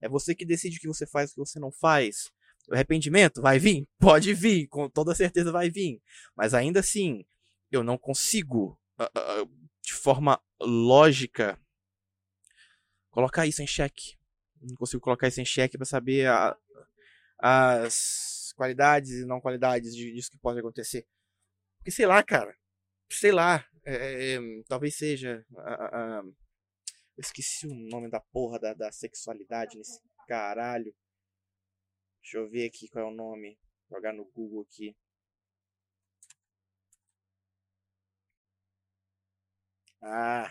É 0.03 0.11
você 0.11 0.35
que 0.35 0.45
decide 0.45 0.77
o 0.77 0.81
que 0.81 0.89
você 0.89 1.07
faz 1.07 1.31
e 1.31 1.33
o 1.33 1.35
que 1.37 1.49
você 1.49 1.59
não 1.59 1.73
faz. 1.73 2.31
O 2.69 2.75
arrependimento 2.75 3.41
vai 3.41 3.59
vir? 3.59 3.89
Pode 3.99 4.35
vir, 4.35 4.69
com 4.69 4.91
toda 4.91 5.15
certeza 5.15 5.51
vai 5.51 5.71
vir. 5.71 6.03
Mas 6.37 6.53
ainda 6.53 6.81
assim, 6.81 7.25
eu 7.71 7.83
não 7.83 7.97
consigo, 7.97 8.79
uh, 9.01 9.43
uh, 9.43 9.69
de 9.81 9.95
forma 9.95 10.39
lógica, 10.61 11.59
colocar 13.11 13.47
isso 13.47 13.63
em 13.63 13.67
xeque. 13.67 14.21
Não 14.63 14.77
consigo 14.77 15.03
colocar 15.03 15.29
isso 15.29 15.41
em 15.41 15.45
xeque 15.45 15.77
para 15.77 15.87
saber 15.87 16.29
a, 16.29 16.57
as 17.39 18.53
qualidades 18.57 19.11
e 19.11 19.27
não 19.27 19.41
qualidades 19.41 19.95
disso 19.95 20.31
que 20.31 20.39
pode 20.39 20.61
acontecer. 20.61 21.07
Porque 21.79 21.91
sei 21.91 22.07
lá, 22.07 22.23
cara. 22.23 22.57
Sei 23.11 23.33
lá. 23.33 23.67
É, 23.85 24.35
é, 24.35 24.39
talvez 24.69 24.97
seja. 24.97 25.45
A, 25.59 26.19
a, 26.19 26.23
eu 26.25 27.21
esqueci 27.21 27.67
o 27.67 27.75
nome 27.75 28.09
da 28.11 28.21
porra 28.21 28.59
da, 28.59 28.75
da 28.75 28.93
sexualidade 28.93 29.77
nesse 29.77 30.01
caralho. 30.29 30.95
Deixa 32.23 32.39
eu 32.39 32.49
ver 32.49 32.67
aqui 32.69 32.89
qual 32.89 33.05
é 33.07 33.09
o 33.09 33.15
nome. 33.15 33.59
Vou 33.89 33.99
jogar 33.99 34.13
no 34.13 34.25
Google 34.27 34.63
aqui. 34.63 34.97
Ah. 40.03 40.51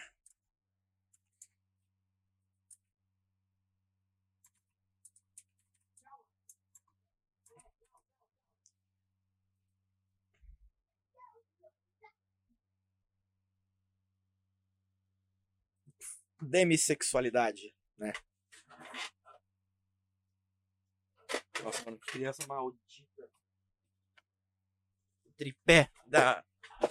Demissexualidade, 16.41 17.75
né? 17.97 18.13
Nossa, 21.63 21.85
mano, 21.85 21.99
criança 21.99 22.45
maldita. 22.47 23.29
O 25.25 25.33
tripé 25.33 25.91
da. 26.07 26.43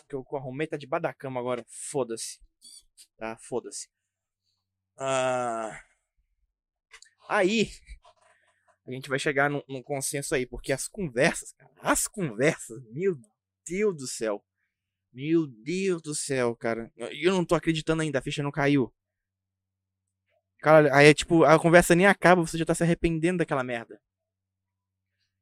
Que 0.08 0.14
eu 0.14 0.24
arrumei 0.34 0.66
tá 0.66 0.76
debaixo 0.76 1.02
da 1.02 1.14
cama 1.14 1.40
agora. 1.40 1.64
Foda-se. 1.68 2.40
Tá? 3.16 3.36
Foda-se. 3.38 3.88
Ah... 4.96 5.82
Aí. 7.28 7.70
A 8.86 8.92
gente 8.92 9.08
vai 9.08 9.18
chegar 9.18 9.50
num, 9.50 9.62
num, 9.68 9.82
consenso 9.82 10.34
aí. 10.34 10.46
Porque 10.46 10.72
as 10.72 10.86
conversas, 10.86 11.52
cara. 11.52 11.72
As 11.80 12.06
conversas. 12.06 12.82
Meu 12.92 13.18
Deus 13.66 13.96
do 13.96 14.06
céu. 14.06 14.44
Meu 15.12 15.46
Deus 15.46 16.00
do 16.02 16.14
céu, 16.14 16.54
cara. 16.56 16.92
Eu 16.96 17.32
não 17.32 17.44
tô 17.44 17.54
acreditando 17.54 18.02
ainda. 18.02 18.20
A 18.20 18.22
ficha 18.22 18.42
não 18.42 18.52
caiu. 18.52 18.92
Cara, 20.62 20.94
aí 20.96 21.06
é 21.08 21.14
tipo, 21.14 21.44
a 21.44 21.58
conversa 21.58 21.94
nem 21.94 22.06
acaba, 22.06 22.40
você 22.42 22.56
já 22.58 22.64
tá 22.64 22.74
se 22.74 22.82
arrependendo 22.82 23.38
daquela 23.38 23.64
merda. 23.64 24.00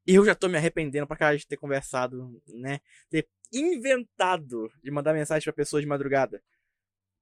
E 0.05 0.15
eu 0.15 0.25
já 0.25 0.33
tô 0.35 0.47
me 0.47 0.57
arrependendo 0.57 1.07
pra 1.07 1.17
caralho 1.17 1.37
de 1.39 1.47
ter 1.47 1.57
conversado, 1.57 2.41
né? 2.47 2.79
Ter 3.09 3.27
inventado 3.53 4.71
de 4.83 4.91
mandar 4.91 5.13
mensagem 5.13 5.43
pra 5.43 5.53
pessoas 5.53 5.83
de 5.83 5.87
madrugada. 5.89 6.41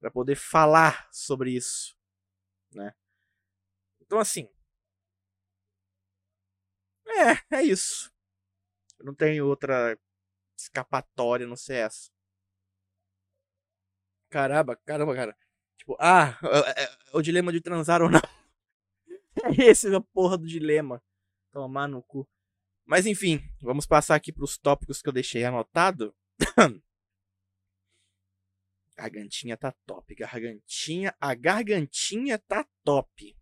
para 0.02 0.12
poder 0.12 0.36
falar 0.36 1.08
sobre 1.12 1.52
isso, 1.52 1.96
né? 2.74 2.94
Então, 4.02 4.20
assim. 4.20 4.48
É, 7.08 7.58
é 7.58 7.64
isso. 7.64 8.12
Eu 9.00 9.06
não 9.08 9.16
tenho 9.16 9.48
outra 9.48 9.98
escapatória, 10.58 11.48
não 11.48 11.58
sei 11.58 11.78
essa. 11.80 12.12
Caramba, 14.30 14.76
caramba, 14.86 15.14
cara. 15.16 15.36
Tipo, 15.88 15.96
ah, 16.02 16.38
é, 16.44 16.84
é, 16.84 16.90
o 17.14 17.22
dilema 17.22 17.50
de 17.50 17.62
transar 17.62 18.02
ou 18.02 18.10
não. 18.10 18.20
Esse 19.58 19.88
é 19.88 19.96
a 19.96 20.02
porra 20.02 20.38
do 20.38 20.46
dilema. 20.46 21.02
Tomar 21.54 21.88
no 21.88 22.04
cu. 22.04 22.28
Mas 22.86 23.06
enfim, 23.06 23.42
vamos 23.62 23.86
passar 23.86 24.16
aqui 24.16 24.34
para 24.34 24.44
os 24.44 24.58
tópicos 24.58 25.02
que 25.02 25.08
eu 25.08 25.14
deixei 25.14 25.46
anotado. 25.46 26.14
gargantinha 28.98 29.56
tá 29.56 29.72
top, 29.86 30.14
gargantinha, 30.14 31.16
a 31.22 31.34
gargantinha 31.34 32.38
tá 32.38 32.68
top. 32.84 33.38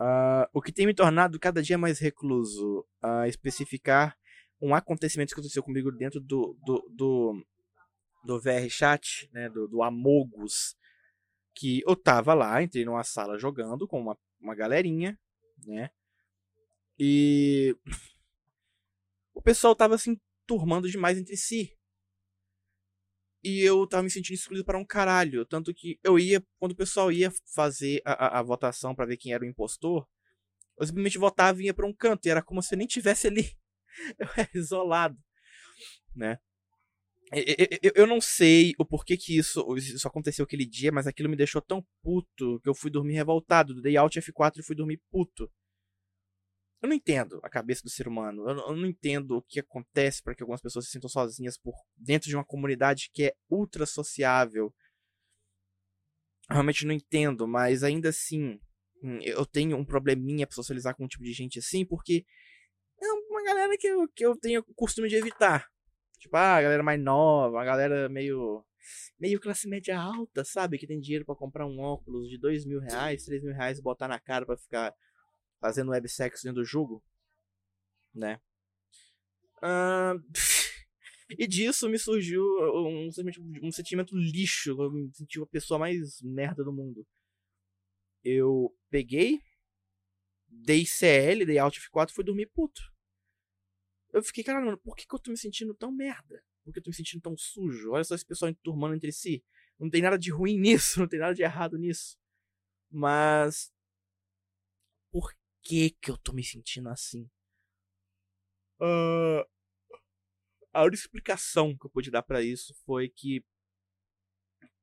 Uh, 0.00 0.48
o 0.54 0.62
que 0.62 0.72
tem 0.72 0.86
me 0.86 0.94
tornado 0.94 1.38
cada 1.38 1.60
dia 1.62 1.76
mais 1.76 1.98
recluso 1.98 2.86
uh, 3.04 3.26
especificar 3.26 4.16
um 4.58 4.74
acontecimento 4.74 5.34
que 5.34 5.34
aconteceu 5.34 5.62
comigo 5.62 5.92
dentro 5.92 6.18
do, 6.18 6.56
do, 6.64 6.88
do, 6.90 7.46
do 8.28 8.38
VR 8.38 8.68
Chat, 8.68 9.26
né, 9.32 9.48
do, 9.48 9.66
do 9.66 9.82
Amogus, 9.82 10.76
que 11.54 11.82
eu 11.86 11.96
tava 11.96 12.34
lá, 12.34 12.62
entrei 12.62 12.84
numa 12.84 13.02
sala 13.02 13.38
jogando 13.38 13.88
com 13.88 13.98
uma, 13.98 14.18
uma 14.38 14.54
galerinha, 14.54 15.18
né, 15.64 15.90
e 16.98 17.74
o 19.32 19.40
pessoal 19.40 19.74
tava 19.74 19.94
assim 19.94 20.20
turmando 20.46 20.90
demais 20.90 21.16
entre 21.16 21.38
si. 21.38 21.74
E 23.42 23.62
eu 23.62 23.86
tava 23.86 24.02
me 24.02 24.10
sentindo 24.10 24.34
excluído 24.34 24.64
para 24.64 24.76
um 24.76 24.84
caralho. 24.84 25.46
Tanto 25.46 25.72
que 25.72 25.98
eu 26.02 26.18
ia, 26.18 26.44
quando 26.58 26.72
o 26.72 26.76
pessoal 26.76 27.10
ia 27.12 27.32
fazer 27.54 28.02
a, 28.04 28.12
a, 28.12 28.38
a 28.40 28.42
votação 28.42 28.94
para 28.94 29.06
ver 29.06 29.16
quem 29.16 29.32
era 29.32 29.44
o 29.44 29.46
impostor, 29.46 30.06
eu 30.76 30.86
simplesmente 30.86 31.18
votava 31.18 31.62
e 31.62 31.66
ia 31.66 31.74
pra 31.74 31.86
um 31.86 31.94
canto. 31.94 32.26
E 32.26 32.30
era 32.30 32.42
como 32.42 32.60
se 32.60 32.74
eu 32.74 32.78
nem 32.78 32.86
tivesse 32.86 33.28
ali. 33.28 33.56
Eu 34.18 34.28
era 34.36 34.50
isolado. 34.54 35.16
Né? 36.14 36.38
Eu, 37.94 38.06
não 38.06 38.20
sei 38.20 38.72
o 38.78 38.84
porquê 38.84 39.16
que 39.16 39.36
isso, 39.36 39.64
isso 39.76 40.08
aconteceu 40.08 40.44
aquele 40.44 40.64
dia, 40.64 40.90
mas 40.90 41.06
aquilo 41.06 41.28
me 41.28 41.36
deixou 41.36 41.60
tão 41.60 41.84
puto 42.02 42.58
que 42.60 42.68
eu 42.68 42.74
fui 42.74 42.90
dormir 42.90 43.14
revoltado. 43.14 43.80
Dei 43.82 43.96
Alt 43.96 44.16
F4 44.16 44.58
e 44.58 44.62
fui 44.62 44.74
dormir 44.74 45.00
puto. 45.10 45.50
Eu 46.80 46.88
não 46.88 46.96
entendo 46.96 47.40
a 47.42 47.50
cabeça 47.50 47.82
do 47.82 47.90
ser 47.90 48.08
humano. 48.08 48.48
Eu, 48.48 48.56
eu 48.56 48.76
não 48.76 48.86
entendo 48.86 49.36
o 49.36 49.42
que 49.42 49.60
acontece 49.60 50.22
para 50.22 50.34
que 50.34 50.42
algumas 50.42 50.60
pessoas 50.60 50.86
se 50.86 50.92
sintam 50.92 51.10
sozinhas 51.10 51.58
por 51.58 51.74
dentro 51.96 52.28
de 52.28 52.36
uma 52.36 52.44
comunidade 52.44 53.10
que 53.12 53.24
é 53.24 53.34
ultra 53.50 53.84
sociável. 53.84 54.72
Realmente 56.48 56.86
não 56.86 56.94
entendo, 56.94 57.46
mas 57.46 57.82
ainda 57.82 58.08
assim, 58.08 58.58
hum, 59.02 59.18
eu 59.22 59.44
tenho 59.44 59.76
um 59.76 59.84
probleminha 59.84 60.46
pra 60.46 60.54
socializar 60.54 60.96
com 60.96 61.04
um 61.04 61.08
tipo 61.08 61.24
de 61.24 61.32
gente 61.32 61.58
assim, 61.58 61.84
porque 61.84 62.24
é 63.02 63.12
uma 63.28 63.42
galera 63.42 63.76
que 63.76 63.86
eu, 63.86 64.08
que 64.08 64.24
eu 64.24 64.34
tenho 64.36 64.60
o 64.66 64.74
costume 64.74 65.08
de 65.08 65.16
evitar. 65.16 65.68
Tipo, 66.18 66.36
ah, 66.36 66.56
a 66.56 66.62
galera 66.62 66.82
mais 66.82 67.00
nova, 67.00 67.60
a 67.60 67.64
galera 67.64 68.08
meio. 68.08 68.64
meio 69.18 69.40
classe 69.40 69.68
média 69.68 69.98
alta, 69.98 70.44
sabe? 70.44 70.78
Que 70.78 70.86
tem 70.86 71.00
dinheiro 71.00 71.24
para 71.24 71.34
comprar 71.36 71.66
um 71.66 71.80
óculos 71.80 72.28
de 72.28 72.38
dois 72.38 72.64
mil 72.64 72.80
reais, 72.80 73.24
três 73.24 73.42
mil 73.42 73.54
reais 73.54 73.80
botar 73.80 74.08
na 74.08 74.18
cara 74.18 74.44
para 74.44 74.56
ficar 74.56 74.94
fazendo 75.60 75.90
websex 75.90 76.42
dentro 76.42 76.62
do 76.62 76.64
jogo, 76.64 77.02
né? 78.14 78.40
Uh, 79.62 80.22
E 81.36 81.46
disso 81.46 81.88
me 81.90 81.98
surgiu 81.98 82.42
um 82.74 83.10
sentimento, 83.10 83.66
um 83.66 83.72
sentimento 83.72 84.16
lixo. 84.16 84.70
Eu 84.70 84.90
me 84.90 85.10
senti 85.12 85.38
uma 85.38 85.46
pessoa 85.46 85.78
mais 85.78 86.22
merda 86.22 86.64
do 86.64 86.72
mundo. 86.72 87.06
Eu 88.24 88.74
peguei, 88.88 89.40
dei 90.46 90.86
CL, 90.86 91.44
dei 91.44 91.58
Alt 91.58 91.78
F4 91.78 92.10
e 92.10 92.14
fui 92.14 92.24
dormir 92.24 92.46
puto. 92.46 92.80
Eu 94.12 94.22
fiquei, 94.22 94.42
caralho, 94.42 94.66
mano, 94.66 94.78
por 94.78 94.96
que, 94.96 95.06
que 95.06 95.14
eu 95.14 95.18
tô 95.18 95.30
me 95.30 95.36
sentindo 95.36 95.74
tão 95.74 95.92
merda? 95.92 96.42
Por 96.64 96.72
que 96.72 96.78
eu 96.78 96.82
tô 96.82 96.90
me 96.90 96.96
sentindo 96.96 97.20
tão 97.20 97.36
sujo? 97.36 97.92
Olha 97.92 98.04
só 98.04 98.14
esse 98.14 98.24
pessoal 98.24 98.50
enturmando 98.50 98.94
entre 98.94 99.12
si. 99.12 99.44
Não 99.78 99.88
tem 99.90 100.02
nada 100.02 100.18
de 100.18 100.30
ruim 100.30 100.56
nisso, 100.60 101.00
não 101.00 101.08
tem 101.08 101.18
nada 101.18 101.34
de 101.34 101.42
errado 101.42 101.76
nisso. 101.76 102.18
Mas. 102.90 103.72
Por 105.10 105.34
que 105.62 105.90
que 105.90 106.10
eu 106.10 106.18
tô 106.18 106.32
me 106.32 106.44
sentindo 106.44 106.88
assim? 106.88 107.30
Uh, 108.80 109.44
a 110.72 110.82
única 110.82 110.96
explicação 110.96 111.76
que 111.76 111.86
eu 111.86 111.90
pude 111.90 112.10
dar 112.10 112.22
para 112.22 112.42
isso 112.42 112.74
foi 112.84 113.08
que 113.08 113.44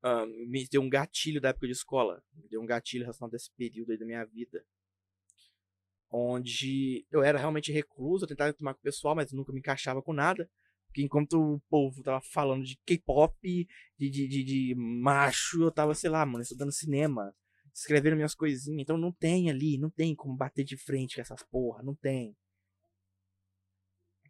uh, 0.03 0.25
me 0.48 0.67
deu 0.67 0.82
um 0.82 0.89
gatilho 0.89 1.39
da 1.39 1.50
época 1.50 1.67
de 1.67 1.74
escola. 1.74 2.24
Me 2.34 2.48
deu 2.48 2.62
um 2.62 2.65
gatilho 2.65 3.03
relacionado 3.03 3.34
a 3.34 3.38
esse 3.38 3.51
período 3.51 3.91
aí 3.91 3.98
da 3.98 4.05
minha 4.05 4.25
vida. 4.25 4.65
Onde 6.17 7.05
eu 7.12 7.22
era 7.22 7.38
realmente 7.38 7.74
recluso, 7.74 8.24
eu 8.24 8.29
tentava 8.29 8.53
tomar 8.53 8.74
com 8.74 8.79
o 8.79 8.84
pessoal, 8.84 9.13
mas 9.13 9.34
nunca 9.34 9.51
me 9.51 9.60
encaixava 9.60 10.01
com 10.01 10.13
nada. 10.13 10.50
Porque 10.88 11.01
enquanto 11.01 11.34
o 11.34 11.60
povo 11.69 12.01
tava 12.01 12.22
falando 12.22 12.63
de 12.63 12.79
K-pop, 12.86 13.38
de, 13.43 14.10
de, 14.10 14.25
de, 14.25 14.43
de, 14.45 14.75
macho, 14.75 15.62
eu 15.62 15.72
tava, 15.72 15.93
sei 15.93 16.10
lá, 16.10 16.25
mano, 16.25 16.41
estudando 16.41 16.72
cinema, 16.72 17.36
escrevendo 17.74 18.15
minhas 18.15 18.34
coisinhas. 18.34 18.84
Então 18.84 18.98
não 18.98 19.12
tem 19.12 19.50
ali, 19.50 19.77
não 19.77 19.89
tem 19.89 20.15
como 20.15 20.38
bater 20.38 20.63
de 20.63 20.77
frente 20.77 21.15
com 21.15 21.22
essas 21.22 21.43
porra, 21.43 21.84
não 21.84 21.93
tem. 21.93 22.34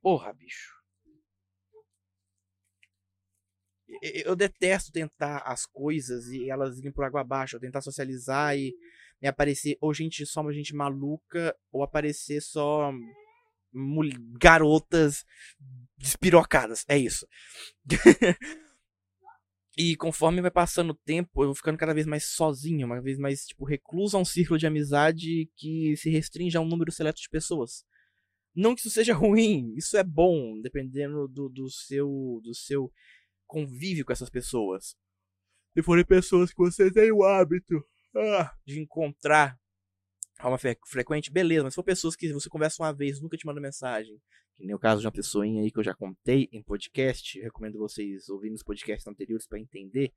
Porra, 0.02 0.34
bicho. 0.34 0.74
Eu 4.02 4.36
detesto 4.36 4.92
tentar 4.92 5.44
as 5.46 5.68
coisas 5.68 6.26
e 6.30 6.50
elas 6.50 6.80
irem 6.80 6.92
por 6.92 7.06
água 7.06 7.22
abaixo, 7.22 7.56
eu 7.56 7.60
tentar 7.60 7.82
socializar 7.82 8.58
e 8.58 8.76
me 9.26 9.30
aparecer 9.30 9.76
ou 9.82 9.92
gente 9.92 10.24
só 10.26 10.42
uma 10.42 10.54
gente 10.54 10.76
maluca 10.76 11.56
ou 11.72 11.82
aparecer 11.82 12.42
só 12.42 12.94
garotas 14.40 15.26
despirocadas. 15.98 16.86
É 16.88 16.96
isso. 16.98 17.28
e 19.76 19.96
conforme 19.96 20.42
vai 20.42 20.52
passando 20.52 20.92
o 20.92 20.96
tempo, 20.96 21.42
eu 21.42 21.48
vou 21.48 21.56
ficando 21.56 21.78
cada 21.78 21.94
vez 21.94 22.06
mais 22.06 22.26
sozinho, 22.26 22.86
uma 22.86 23.02
vez 23.02 23.18
mais, 23.18 23.48
tipo, 23.48 23.66
recluso 23.66 24.16
a 24.16 24.20
um 24.20 24.26
círculo 24.26 24.60
de 24.60 24.68
amizade 24.68 25.50
que 25.56 25.98
se 25.98 26.10
restringe 26.10 26.56
a 26.56 26.62
um 26.62 26.68
número 26.68 26.92
seleto 26.92 27.20
de 27.20 27.30
pessoas. 27.30 27.84
Não 28.56 28.76
que 28.76 28.82
isso 28.82 28.92
seja 28.92 29.14
ruim, 29.16 29.74
isso 29.76 29.98
é 29.98 30.04
bom, 30.04 30.62
dependendo 30.62 31.28
do, 31.28 31.50
do 31.50 31.70
seu 31.70 32.40
do 32.44 32.54
seu 32.54 32.92
convívio 33.48 34.06
com 34.06 34.14
essas 34.14 34.30
pessoas. 34.30 34.96
Se 35.74 35.84
forem 35.84 36.06
pessoas 36.06 36.52
que 36.52 36.58
você 36.58 36.92
tem 36.92 37.12
o 37.12 37.24
hábito 37.24 37.84
ah, 38.20 38.56
de 38.66 38.80
encontrar 38.80 39.60
forma 40.40 40.58
frequente, 40.86 41.32
beleza, 41.32 41.64
mas 41.64 41.76
for 41.76 41.84
pessoas 41.84 42.16
que 42.16 42.32
você 42.34 42.50
conversa 42.50 42.84
uma 42.84 42.94
vez, 42.94 43.22
nunca 43.22 43.38
te 43.38 43.46
manda 43.46 43.62
mensagem, 43.62 44.22
que 44.54 44.66
nem 44.66 44.76
o 44.76 44.80
caso 44.80 45.02
de 45.02 45.08
uma 45.08 45.14
pessoinha 45.14 45.62
aí 45.62 45.72
que 45.72 45.80
eu 45.80 45.84
já 45.84 45.94
contei 45.94 46.50
em 46.52 46.62
podcast, 46.62 47.40
recomendo 47.40 47.80
vocês 47.80 48.30
ouvirem 48.30 48.56
os 48.56 48.64
podcasts 48.64 49.08
anteriores 49.08 49.48
para 49.48 49.60
entender, 49.60 50.14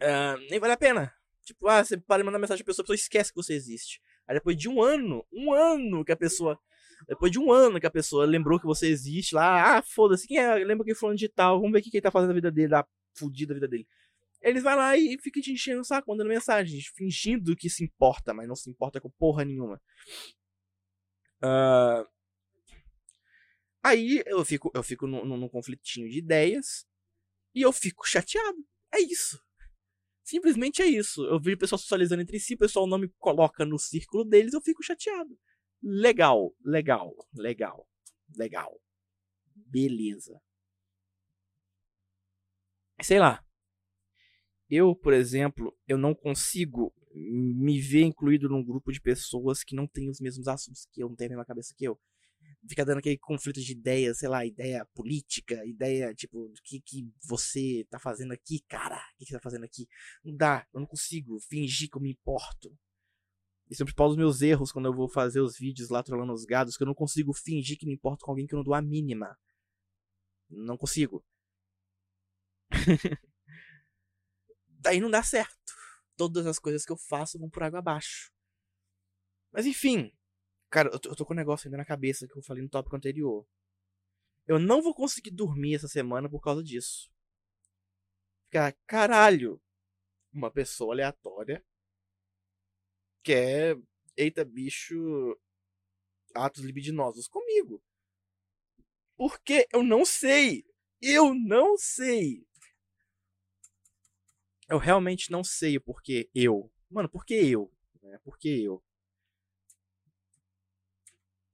uh, 0.00 0.38
nem 0.48 0.60
vale 0.60 0.72
a 0.72 0.76
pena. 0.76 1.12
Tipo, 1.44 1.68
ah, 1.68 1.84
você 1.84 1.96
para 1.96 2.24
mandar 2.24 2.40
mensagem 2.40 2.64
pra 2.64 2.72
pessoa, 2.72 2.82
a 2.82 2.86
pessoa 2.86 2.96
esquece 2.96 3.30
que 3.30 3.36
você 3.36 3.54
existe. 3.54 4.00
Aí 4.26 4.34
depois 4.34 4.56
de 4.56 4.68
um 4.68 4.82
ano, 4.82 5.24
um 5.32 5.52
ano 5.52 6.04
que 6.04 6.10
a 6.10 6.16
pessoa. 6.16 6.58
Depois 7.06 7.30
de 7.30 7.38
um 7.38 7.52
ano 7.52 7.78
que 7.78 7.86
a 7.86 7.90
pessoa 7.90 8.24
lembrou 8.24 8.58
que 8.58 8.66
você 8.66 8.88
existe 8.88 9.34
lá, 9.34 9.76
ah, 9.76 9.82
foda-se, 9.82 10.26
quem 10.26 10.38
é? 10.38 10.54
Lembra 10.56 10.84
que 10.84 10.94
falando 10.94 11.18
de 11.18 11.28
tal, 11.28 11.60
vamos 11.60 11.72
ver 11.72 11.78
o 11.78 11.82
que 11.82 11.90
ele 11.96 12.00
tá 12.00 12.10
fazendo 12.10 12.30
na 12.30 12.34
vida 12.34 12.50
dele, 12.50 12.68
da 12.68 12.84
fudida 13.14 13.54
vida 13.54 13.68
dele. 13.68 13.86
Eles 14.40 14.62
vão 14.62 14.76
lá 14.76 14.96
e 14.96 15.18
ficam 15.18 15.42
te 15.42 15.52
enchendo 15.52 15.80
o 15.80 15.84
saco, 15.84 16.10
mandando 16.10 16.28
mensagens, 16.28 16.86
fingindo 16.94 17.56
que 17.56 17.68
se 17.68 17.84
importa, 17.84 18.32
mas 18.32 18.46
não 18.46 18.56
se 18.56 18.70
importa 18.70 19.00
com 19.00 19.10
porra 19.10 19.44
nenhuma. 19.44 19.80
Uh... 21.42 22.06
Aí 23.82 24.22
eu 24.26 24.44
fico, 24.44 24.70
eu 24.74 24.82
fico 24.82 25.06
num, 25.06 25.24
num 25.24 25.48
conflitinho 25.48 26.08
de 26.08 26.18
ideias 26.18 26.86
e 27.54 27.62
eu 27.62 27.72
fico 27.72 28.06
chateado. 28.06 28.58
É 28.92 29.00
isso. 29.00 29.40
Simplesmente 30.24 30.82
é 30.82 30.86
isso. 30.86 31.24
Eu 31.24 31.38
vejo 31.40 31.56
o 31.56 31.60
pessoal 31.60 31.78
socializando 31.78 32.20
entre 32.20 32.40
si, 32.40 32.54
o 32.54 32.58
pessoal 32.58 32.86
não 32.88 32.98
me 32.98 33.08
coloca 33.18 33.64
no 33.64 33.78
círculo 33.78 34.24
deles, 34.24 34.54
eu 34.54 34.60
fico 34.60 34.82
chateado. 34.82 35.38
Legal, 35.80 36.52
legal, 36.64 37.14
legal, 37.32 37.88
legal. 38.36 38.80
Beleza. 39.54 40.40
Sei 43.00 43.20
lá. 43.20 43.45
Eu, 44.68 44.94
por 44.94 45.12
exemplo, 45.12 45.76
eu 45.86 45.96
não 45.96 46.14
consigo 46.14 46.92
me 47.14 47.80
ver 47.80 48.02
incluído 48.02 48.48
num 48.48 48.64
grupo 48.64 48.92
de 48.92 49.00
pessoas 49.00 49.62
que 49.64 49.74
não 49.74 49.86
têm 49.86 50.10
os 50.10 50.20
mesmos 50.20 50.48
assuntos 50.48 50.86
que 50.92 51.02
eu, 51.02 51.08
não 51.08 51.16
têm 51.16 51.28
a 51.28 51.30
mesma 51.30 51.44
cabeça 51.44 51.74
que 51.74 51.84
eu 51.84 51.98
fica 52.68 52.84
dando 52.84 52.98
aquele 52.98 53.18
conflito 53.18 53.60
de 53.60 53.72
ideias, 53.72 54.18
sei 54.18 54.28
lá, 54.28 54.44
ideia 54.44 54.84
política, 54.94 55.64
ideia, 55.64 56.14
tipo, 56.14 56.46
o 56.46 56.52
que, 56.64 56.80
que 56.80 57.10
você 57.22 57.86
tá 57.90 57.98
fazendo 57.98 58.32
aqui, 58.32 58.60
cara? 58.68 58.96
O 58.96 59.18
que, 59.18 59.24
que 59.24 59.30
você 59.30 59.34
tá 59.34 59.40
fazendo 59.40 59.64
aqui? 59.64 59.88
Não 60.24 60.36
dá, 60.36 60.66
eu 60.72 60.80
não 60.80 60.86
consigo 60.86 61.38
fingir 61.40 61.88
que 61.90 61.96
eu 61.96 62.02
me 62.02 62.10
importo. 62.10 62.76
Esse 63.70 63.82
é 63.82 63.84
o 63.84 63.86
principal 63.86 64.08
dos 64.08 64.16
meus 64.16 64.42
erros 64.42 64.70
quando 64.70 64.86
eu 64.86 64.94
vou 64.94 65.08
fazer 65.08 65.40
os 65.40 65.58
vídeos 65.58 65.88
lá 65.88 66.02
trolando 66.02 66.32
os 66.32 66.44
gados, 66.44 66.76
que 66.76 66.82
eu 66.82 66.86
não 66.86 66.94
consigo 66.94 67.32
fingir 67.32 67.78
que 67.78 67.86
me 67.86 67.94
importo 67.94 68.24
com 68.24 68.30
alguém 68.30 68.46
que 68.46 68.54
eu 68.54 68.58
não 68.58 68.64
dou 68.64 68.74
a 68.74 68.82
mínima. 68.82 69.36
Não 70.48 70.76
consigo. 70.76 71.24
Daí 74.86 75.00
não 75.00 75.10
dá 75.10 75.22
certo. 75.22 75.74
Todas 76.16 76.46
as 76.46 76.58
coisas 76.58 76.84
que 76.84 76.92
eu 76.92 76.96
faço 76.96 77.38
vão 77.38 77.50
por 77.50 77.62
água 77.62 77.80
abaixo. 77.80 78.30
Mas 79.52 79.66
enfim, 79.66 80.12
Cara, 80.70 80.90
eu 80.92 80.98
tô, 80.98 81.08
eu 81.10 81.16
tô 81.16 81.24
com 81.24 81.32
um 81.32 81.36
negócio 81.36 81.66
ainda 81.66 81.78
na 81.78 81.84
cabeça 81.84 82.26
que 82.26 82.36
eu 82.36 82.42
falei 82.42 82.62
no 82.62 82.68
tópico 82.68 82.96
anterior. 82.96 83.46
Eu 84.46 84.58
não 84.58 84.82
vou 84.82 84.94
conseguir 84.94 85.30
dormir 85.30 85.74
essa 85.74 85.88
semana 85.88 86.28
por 86.28 86.40
causa 86.40 86.62
disso. 86.62 87.10
Ficar, 88.44 88.76
caralho, 88.86 89.60
uma 90.32 90.50
pessoa 90.50 90.94
aleatória 90.94 91.64
quer, 93.22 93.76
eita 94.16 94.44
bicho, 94.44 95.36
atos 96.34 96.62
libidinosos 96.62 97.26
comigo. 97.26 97.82
Porque 99.16 99.66
eu 99.72 99.82
não 99.82 100.04
sei. 100.04 100.64
Eu 101.00 101.34
não 101.34 101.76
sei. 101.76 102.45
Eu 104.68 104.78
realmente 104.78 105.30
não 105.30 105.44
sei 105.44 105.76
o 105.76 105.80
porquê 105.80 106.28
eu. 106.34 106.70
Mano, 106.90 107.08
por 107.08 107.24
que 107.24 107.34
eu? 107.34 107.72
Né? 108.02 108.18
Por 108.24 108.38
que 108.38 108.64
eu? 108.64 108.82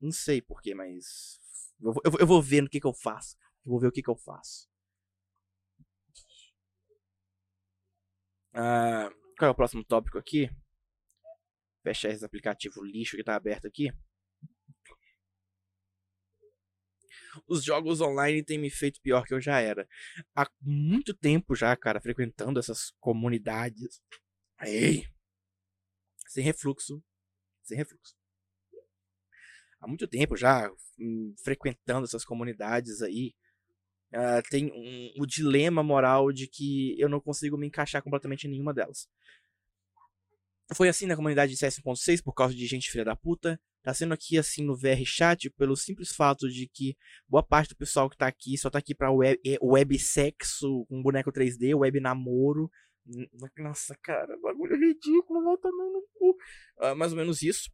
Não 0.01 0.11
sei 0.11 0.40
porquê, 0.40 0.75
mas. 0.75 1.40
Eu, 1.81 1.92
eu, 2.05 2.12
eu, 2.20 2.27
vou 2.27 2.42
ver 2.42 2.62
no 2.62 2.68
que, 2.68 2.81
que 2.81 2.87
eu 2.87 2.92
faço. 2.92 3.37
Eu 3.64 3.70
vou 3.70 3.81
ver 3.81 3.88
o 3.88 3.92
que, 3.92 4.03
que 4.03 4.11
eu 4.11 4.16
faço. 4.16 4.68
Ah, 8.55 9.11
qual 9.38 9.48
é 9.48 9.53
o 9.53 9.55
próximo 9.55 9.85
tópico 9.85 10.18
aqui? 10.18 10.51
Fechar 11.83 12.11
esse 12.11 12.25
aplicativo 12.25 12.83
lixo 12.85 13.16
que 13.16 13.25
tá 13.25 13.35
aberto 13.35 13.66
aqui. 13.66 13.90
Os 17.47 17.64
jogos 17.64 18.01
online 18.01 18.42
têm 18.42 18.59
me 18.59 18.71
feito 18.71 19.01
pior 19.01 19.25
que 19.25 19.35
eu 19.35 19.40
já 19.40 19.61
era. 19.61 19.88
Há 20.35 20.49
muito 20.61 21.14
tempo 21.14 21.55
já, 21.55 21.75
cara, 21.77 22.01
frequentando 22.01 22.59
essas 22.59 22.92
comunidades. 23.01 24.01
Ei! 24.61 25.07
Sem 26.29 26.45
refluxo. 26.45 27.03
Sem 27.62 27.77
refluxo 27.77 28.14
há 29.83 29.88
muito 29.88 30.07
tempo 30.07 30.37
já 30.37 30.71
hum, 30.99 31.35
frequentando 31.42 32.07
essas 32.07 32.25
comunidades 32.25 33.03
aí. 33.03 33.35
Uh, 34.14 34.42
tem 34.51 34.71
um, 34.71 35.23
o 35.23 35.27
dilema 35.27 35.83
moral 35.83 36.31
de 36.33 36.47
que 36.47 36.95
eu 37.01 37.09
não 37.09 37.18
consigo 37.18 37.57
me 37.57 37.66
encaixar 37.66 38.03
completamente 38.03 38.47
em 38.47 38.51
nenhuma 38.51 38.73
delas. 38.73 39.09
Foi 40.75 40.88
assim 40.88 41.07
na 41.07 41.16
comunidade 41.16 41.53
de 41.53 41.59
CS 41.59 41.81
1.6 41.81 42.23
por 42.23 42.35
causa 42.35 42.55
de 42.55 42.66
gente 42.66 42.90
filha 42.90 43.05
da 43.05 43.16
puta. 43.16 43.61
Tá 43.83 43.92
sendo 43.92 44.14
aqui 44.14 44.38
assim 44.38 44.64
no 44.64 44.77
VR 44.77 45.05
chat 45.05 45.51
pelo 45.51 45.77
simples 45.77 46.14
fato 46.14 46.49
de 46.49 46.68
que 46.68 46.97
boa 47.29 47.42
parte 47.42 47.71
do 47.71 47.77
pessoal 47.77 48.09
que 48.09 48.16
tá 48.16 48.29
aqui 48.29 48.57
só 48.57 48.71
tá 48.71 48.79
aqui 48.79 48.95
pra 48.95 49.11
web, 49.11 49.40
é, 49.45 49.59
web 49.61 49.99
sexo 49.99 50.87
com 50.87 51.03
boneco 51.03 51.33
3D, 51.33 51.77
web 51.77 51.99
namoro. 52.01 52.71
Nossa, 53.59 53.97
cara, 54.01 54.37
bagulho 54.40 54.77
ridículo, 54.77 55.42
volta 55.42 55.68
no 55.68 56.07
cu. 56.14 56.37
Uh, 56.81 56.95
mais 56.95 57.12
ou 57.12 57.18
menos 57.18 57.42
isso. 57.42 57.68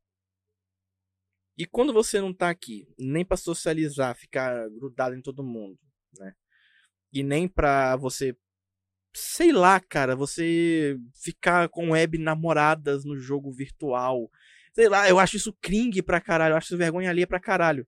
E 1.59 1.67
quando 1.67 1.93
você 1.93 2.21
não 2.21 2.33
tá 2.33 2.49
aqui, 2.49 2.87
nem 2.97 3.25
para 3.25 3.37
socializar, 3.37 4.17
ficar 4.17 4.71
grudado 4.71 5.17
em 5.17 5.21
todo 5.21 5.43
mundo, 5.43 5.77
né? 6.17 6.33
E 7.13 7.25
nem 7.25 7.49
pra 7.49 7.97
você, 7.97 8.37
sei 9.13 9.51
lá, 9.53 9.81
cara, 9.81 10.15
você 10.15 10.97
ficar 11.21 11.69
com 11.69 11.91
web 11.91 12.17
namoradas 12.17 13.05
no 13.05 13.19
jogo 13.19 13.51
virtual. 13.51 14.31
Sei 14.73 14.89
lá, 14.89 15.09
eu 15.09 15.19
acho 15.19 15.37
isso 15.37 15.53
cringe 15.61 16.03
pra 16.03 16.21
caralho, 16.21 16.53
eu 16.53 16.57
acho 16.57 16.67
isso 16.67 16.77
vergonha 16.77 17.11
ali 17.11 17.27
pra 17.27 17.41
caralho. 17.41 17.87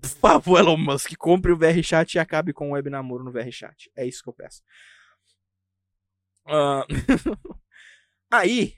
Por 0.00 0.08
favor, 0.08 0.58
Elon 0.60 0.76
Musk, 0.76 1.14
compre 1.16 1.52
o 1.52 1.56
VRChat 1.56 2.14
e 2.14 2.18
acabe 2.18 2.52
com 2.52 2.70
o 2.70 2.72
web 2.72 2.88
namoro 2.90 3.24
no 3.24 3.32
VRChat. 3.32 3.90
É 3.96 4.06
isso 4.06 4.22
que 4.22 4.28
eu 4.28 4.34
peço. 4.34 4.62
Uh... 6.46 6.84
Aí, 8.30 8.74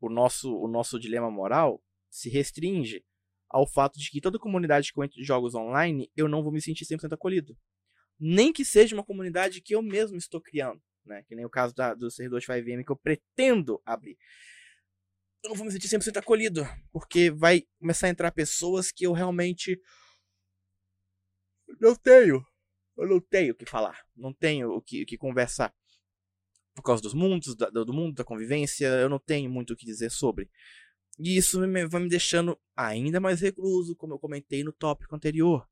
o 0.00 0.08
nosso, 0.08 0.56
o 0.56 0.68
nosso 0.68 0.98
dilema 0.98 1.30
moral 1.30 1.82
se 2.08 2.28
restringe 2.28 3.04
ao 3.48 3.66
fato 3.66 3.98
de 3.98 4.10
que 4.10 4.20
toda 4.20 4.38
comunidade 4.38 4.92
que 4.92 4.98
eu 4.98 5.04
entro 5.04 5.22
jogos 5.22 5.54
online, 5.54 6.10
eu 6.16 6.28
não 6.28 6.42
vou 6.42 6.52
me 6.52 6.62
sentir 6.62 6.84
100% 6.84 7.12
acolhido. 7.12 7.56
Nem 8.18 8.52
que 8.52 8.64
seja 8.64 8.94
uma 8.94 9.04
comunidade 9.04 9.60
que 9.60 9.74
eu 9.74 9.82
mesmo 9.82 10.16
estou 10.16 10.40
criando, 10.40 10.80
né? 11.04 11.24
Que 11.24 11.34
nem 11.34 11.44
o 11.44 11.50
caso 11.50 11.74
da, 11.74 11.94
do 11.94 12.10
servidor 12.10 12.40
de 12.40 12.46
5M 12.46 12.84
que 12.84 12.92
eu 12.92 12.96
pretendo 12.96 13.82
abrir. 13.84 14.16
Eu 15.42 15.54
vou 15.54 15.64
me 15.64 15.72
sentir 15.72 15.88
100% 15.88 16.18
acolhido, 16.18 16.62
porque 16.92 17.30
vai 17.30 17.62
começar 17.78 18.06
a 18.06 18.10
entrar 18.10 18.30
pessoas 18.30 18.92
que 18.92 19.06
eu 19.06 19.12
realmente 19.12 19.80
não 21.80 21.94
tenho. 21.94 22.44
Eu 22.96 23.08
não 23.08 23.20
tenho 23.20 23.52
o 23.52 23.56
que 23.56 23.64
falar, 23.64 24.04
não 24.14 24.32
tenho 24.32 24.70
o 24.72 24.82
que, 24.82 25.02
o 25.02 25.06
que 25.06 25.16
conversar 25.16 25.74
por 26.74 26.82
causa 26.82 27.02
dos 27.02 27.14
mundos, 27.14 27.54
do 27.54 27.92
mundo, 27.92 28.14
da 28.14 28.24
convivência, 28.24 28.86
eu 28.86 29.08
não 29.08 29.18
tenho 29.18 29.50
muito 29.50 29.72
o 29.72 29.76
que 29.76 29.84
dizer 29.84 30.10
sobre. 30.10 30.50
E 31.18 31.36
isso 31.36 31.60
vai 31.60 32.00
me 32.00 32.08
deixando 32.08 32.58
ainda 32.74 33.20
mais 33.20 33.40
recluso, 33.40 33.94
como 33.94 34.14
eu 34.14 34.18
comentei 34.18 34.64
no 34.64 34.72
tópico 34.72 35.14
anterior. 35.14 35.68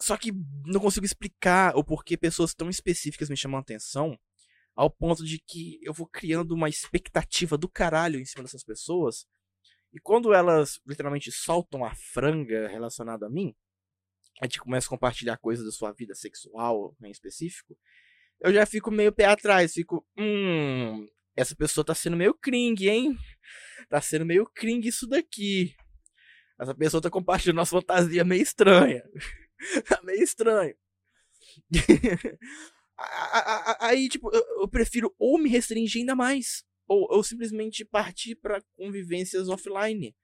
Só 0.00 0.16
que 0.16 0.30
não 0.66 0.80
consigo 0.80 1.06
explicar 1.06 1.76
o 1.76 1.82
porquê 1.82 2.16
pessoas 2.16 2.54
tão 2.54 2.68
específicas 2.68 3.28
me 3.28 3.36
chamam 3.36 3.58
a 3.58 3.62
atenção, 3.62 4.18
ao 4.78 4.88
ponto 4.88 5.24
de 5.24 5.40
que 5.40 5.80
eu 5.82 5.92
vou 5.92 6.06
criando 6.06 6.52
uma 6.52 6.68
expectativa 6.68 7.58
do 7.58 7.68
caralho 7.68 8.20
em 8.20 8.24
cima 8.24 8.44
dessas 8.44 8.62
pessoas. 8.62 9.26
E 9.92 9.98
quando 9.98 10.32
elas 10.32 10.80
literalmente 10.86 11.32
soltam 11.32 11.84
a 11.84 11.92
franga 11.96 12.68
relacionada 12.68 13.26
a 13.26 13.28
mim, 13.28 13.56
a 14.40 14.46
gente 14.46 14.60
começa 14.60 14.86
a 14.86 14.90
compartilhar 14.90 15.36
coisas 15.38 15.64
da 15.66 15.72
sua 15.72 15.90
vida 15.90 16.14
sexual 16.14 16.96
em 17.02 17.10
específico, 17.10 17.76
eu 18.40 18.52
já 18.52 18.64
fico 18.64 18.88
meio 18.88 19.12
pé 19.12 19.24
atrás, 19.24 19.72
fico, 19.72 20.06
hum, 20.16 21.08
essa 21.34 21.56
pessoa 21.56 21.84
tá 21.84 21.92
sendo 21.92 22.16
meio 22.16 22.32
cringe, 22.32 22.88
hein? 22.88 23.18
Tá 23.88 24.00
sendo 24.00 24.24
meio 24.24 24.46
cringe 24.46 24.90
isso 24.90 25.08
daqui. 25.08 25.74
Essa 26.56 26.72
pessoa 26.72 27.02
tá 27.02 27.10
compartilhando 27.10 27.58
uma 27.58 27.66
fantasia 27.66 28.24
meio 28.24 28.42
estranha. 28.42 29.02
tá 29.88 30.00
meio 30.04 30.22
estranho. 30.22 30.76
Aí, 33.80 34.08
tipo, 34.08 34.30
eu, 34.34 34.68
prefiro 34.68 35.14
ou 35.18 35.38
me 35.38 35.48
restringir 35.48 36.00
ainda 36.00 36.16
mais, 36.16 36.64
ou, 36.86 37.06
ou 37.10 37.22
simplesmente 37.22 37.84
partir 37.84 38.34
para 38.34 38.62
convivências 38.76 39.48
offline 39.48 40.14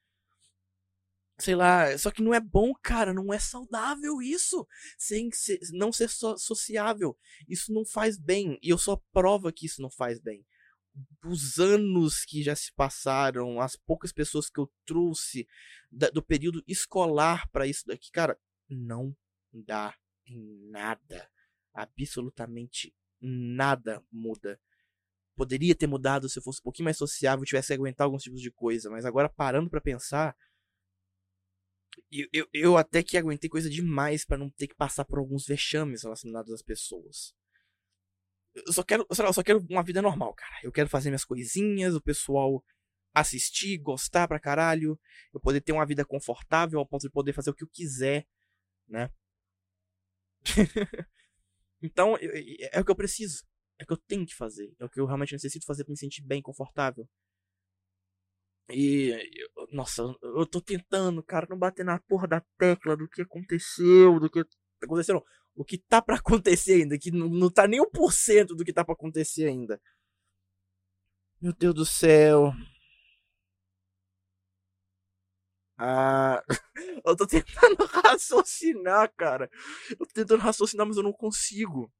sei 1.38 1.54
lá, 1.54 1.96
só 1.98 2.10
que 2.10 2.22
não 2.22 2.32
é 2.32 2.40
bom, 2.40 2.72
cara, 2.82 3.12
não 3.12 3.32
é 3.32 3.38
saudável 3.38 4.22
isso. 4.22 4.66
Sem 4.96 5.30
ser, 5.32 5.58
não 5.72 5.92
ser 5.92 6.08
so, 6.08 6.36
sociável. 6.38 7.16
Isso 7.48 7.72
não 7.72 7.84
faz 7.84 8.18
bem. 8.18 8.58
E 8.62 8.68
eu 8.70 8.78
só 8.78 9.00
prova 9.12 9.52
que 9.52 9.66
isso 9.66 9.82
não 9.82 9.90
faz 9.90 10.20
bem. 10.20 10.46
Os 11.24 11.58
anos 11.58 12.24
que 12.24 12.42
já 12.42 12.54
se 12.54 12.72
passaram, 12.72 13.60
as 13.60 13.74
poucas 13.74 14.12
pessoas 14.12 14.48
que 14.48 14.60
eu 14.60 14.70
trouxe 14.86 15.46
da, 15.90 16.08
do 16.08 16.22
período 16.22 16.62
escolar 16.68 17.48
para 17.50 17.66
isso 17.66 17.84
daqui, 17.86 18.10
cara, 18.12 18.38
não 18.68 19.16
dá 19.52 19.94
em 20.26 20.70
nada. 20.70 21.28
Absolutamente 21.74 22.94
nada 23.20 24.02
muda. 24.10 24.60
Poderia 25.36 25.74
ter 25.74 25.86
mudado 25.86 26.28
se 26.28 26.38
eu 26.38 26.42
fosse 26.42 26.60
um 26.60 26.62
pouquinho 26.62 26.84
mais 26.84 26.96
sociável, 26.96 27.44
tivesse 27.44 27.68
que 27.68 27.74
aguentar 27.74 28.04
alguns 28.04 28.22
tipos 28.22 28.40
de 28.40 28.50
coisa, 28.50 28.88
mas 28.88 29.04
agora 29.04 29.28
parando 29.28 29.68
para 29.68 29.80
pensar, 29.80 30.36
eu, 32.10 32.28
eu, 32.32 32.48
eu 32.52 32.76
até 32.76 33.02
que 33.02 33.16
aguentei 33.16 33.50
coisa 33.50 33.68
demais 33.68 34.24
para 34.24 34.38
não 34.38 34.50
ter 34.50 34.68
que 34.68 34.74
passar 34.74 35.04
por 35.04 35.18
alguns 35.18 35.46
vexames 35.46 36.02
relacionados 36.02 36.52
às 36.52 36.62
pessoas. 36.62 37.34
Eu 38.54 38.72
só 38.72 38.84
quero, 38.84 39.04
eu 39.08 39.32
só 39.32 39.42
quero 39.42 39.64
uma 39.68 39.82
vida 39.82 40.00
normal, 40.00 40.32
cara. 40.34 40.60
Eu 40.62 40.70
quero 40.70 40.88
fazer 40.88 41.10
minhas 41.10 41.24
coisinhas, 41.24 41.94
o 41.94 42.00
pessoal 42.00 42.64
assistir, 43.12 43.78
gostar 43.78 44.28
pra 44.28 44.40
caralho, 44.40 44.98
eu 45.32 45.40
poder 45.40 45.60
ter 45.60 45.72
uma 45.72 45.86
vida 45.86 46.04
confortável 46.04 46.78
ao 46.78 46.86
ponto 46.86 47.02
de 47.02 47.10
poder 47.10 47.32
fazer 47.32 47.50
o 47.50 47.54
que 47.54 47.64
eu 47.64 47.68
quiser, 47.68 48.26
né? 48.88 49.10
então, 51.84 52.16
é 52.72 52.80
o 52.80 52.84
que 52.84 52.90
eu 52.90 52.96
preciso. 52.96 53.44
É 53.78 53.84
o 53.84 53.86
que 53.86 53.92
eu 53.92 54.00
tenho 54.08 54.24
que 54.24 54.34
fazer. 54.34 54.72
É 54.80 54.84
o 54.86 54.88
que 54.88 54.98
eu 54.98 55.04
realmente 55.04 55.34
necessito 55.34 55.66
fazer 55.66 55.84
para 55.84 55.92
me 55.92 55.98
sentir 55.98 56.22
bem, 56.22 56.40
confortável. 56.40 57.06
E, 58.70 59.12
nossa, 59.70 60.02
eu 60.22 60.46
tô 60.46 60.62
tentando, 60.62 61.22
cara, 61.22 61.46
não 61.50 61.58
bater 61.58 61.84
na 61.84 62.00
porra 62.00 62.26
da 62.26 62.40
tecla 62.56 62.96
do 62.96 63.06
que 63.06 63.20
aconteceu, 63.20 64.18
do 64.18 64.30
que 64.30 64.42
aconteceu. 64.82 65.22
O 65.54 65.62
que 65.62 65.76
tá 65.76 66.00
para 66.00 66.16
acontecer 66.24 66.82
ainda, 66.82 66.98
que 66.98 67.10
não, 67.10 67.28
não 67.28 67.50
tá 67.50 67.68
nem 67.68 67.80
1% 67.80 68.46
do 68.56 68.64
que 68.64 68.72
tá 68.72 68.82
para 68.82 68.94
acontecer 68.94 69.46
ainda. 69.46 69.78
Meu 71.38 71.52
Deus 71.52 71.74
do 71.74 71.84
céu. 71.84 72.54
Ah, 75.76 76.42
eu 77.04 77.16
tô 77.16 77.26
tentando 77.26 77.76
raciocinar, 78.04 79.12
cara. 79.16 79.50
Eu 79.90 79.96
tô 80.06 80.14
tentando 80.14 80.40
raciocinar, 80.40 80.86
mas 80.86 80.96
eu 80.96 81.02
não 81.02 81.12
consigo. 81.12 81.90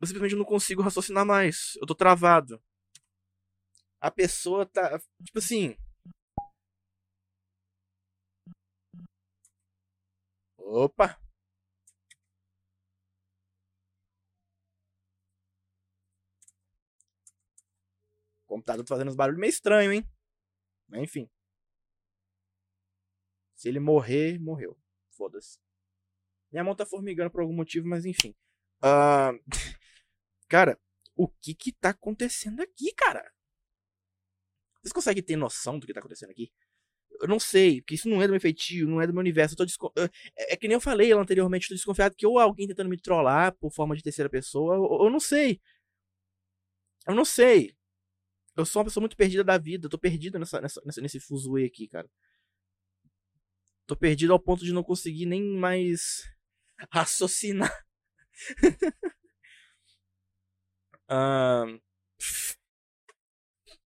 Eu 0.00 0.06
simplesmente 0.06 0.36
não 0.36 0.44
consigo 0.44 0.80
raciocinar 0.82 1.24
mais. 1.26 1.72
Eu 1.80 1.86
tô 1.86 1.94
travado 1.94 2.60
a 4.00 4.10
pessoa 4.10 4.66
tá. 4.66 4.98
Tipo 5.24 5.38
assim. 5.38 5.76
Opa! 10.82 11.06
O 18.44 18.48
computador 18.48 18.84
tá 18.84 18.94
fazendo 18.94 19.08
uns 19.08 19.14
barulhos 19.16 19.40
meio 19.40 19.50
estranho, 19.50 19.92
hein? 19.92 20.04
Mas 20.88 21.02
enfim. 21.02 21.28
Se 23.56 23.68
ele 23.68 23.80
morrer, 23.80 24.38
morreu. 24.38 24.78
Foda-se. 25.10 25.58
Minha 26.52 26.62
mão 26.62 26.76
tá 26.76 26.86
formigando 26.86 27.30
por 27.30 27.40
algum 27.40 27.54
motivo, 27.54 27.88
mas 27.88 28.04
enfim. 28.04 28.34
Uh... 28.78 29.42
Cara, 30.48 30.78
o 31.16 31.26
que 31.26 31.54
que 31.54 31.72
tá 31.72 31.90
acontecendo 31.90 32.60
aqui, 32.60 32.92
cara? 32.94 33.32
Vocês 34.80 34.92
conseguem 34.92 35.22
ter 35.22 35.34
noção 35.34 35.78
do 35.78 35.86
que 35.86 35.92
tá 35.92 35.98
acontecendo 35.98 36.30
aqui? 36.30 36.52
Eu 37.20 37.26
não 37.26 37.40
sei, 37.40 37.80
porque 37.80 37.94
isso 37.94 38.08
não 38.08 38.22
é 38.22 38.26
do 38.26 38.32
meu 38.32 38.40
feitio, 38.40 38.86
não 38.86 39.00
é 39.00 39.06
do 39.06 39.12
meu 39.12 39.20
universo. 39.20 39.56
Eu 39.58 39.66
tô 39.66 39.92
é, 40.36 40.52
é 40.52 40.56
que 40.56 40.68
nem 40.68 40.74
eu 40.74 40.80
falei 40.80 41.12
anteriormente, 41.12 41.64
eu 41.64 41.68
tô 41.70 41.74
desconfiado 41.74 42.14
que 42.14 42.26
ou 42.26 42.38
alguém 42.38 42.68
tentando 42.68 42.90
me 42.90 43.00
trollar 43.00 43.56
por 43.56 43.72
forma 43.72 43.96
de 43.96 44.02
terceira 44.02 44.28
pessoa, 44.28 44.76
ou, 44.78 45.06
eu 45.06 45.10
não 45.10 45.18
sei. 45.18 45.60
Eu 47.08 47.14
não 47.14 47.24
sei. 47.24 47.74
Eu 48.56 48.64
sou 48.64 48.80
uma 48.80 48.86
pessoa 48.86 49.02
muito 49.02 49.16
perdida 49.16 49.42
da 49.42 49.58
vida, 49.58 49.86
eu 49.86 49.90
tô 49.90 49.98
perdido 49.98 50.38
nessa, 50.38 50.60
nessa, 50.60 50.80
nesse 51.00 51.20
fuzuê 51.20 51.64
aqui, 51.64 51.88
cara. 51.88 52.08
Tô 53.86 53.96
perdido 53.96 54.32
ao 54.32 54.40
ponto 54.40 54.64
de 54.64 54.72
não 54.72 54.82
conseguir 54.82 55.26
nem 55.26 55.42
mais 55.42 56.22
raciocinar. 56.92 57.86
uh... 61.10 61.80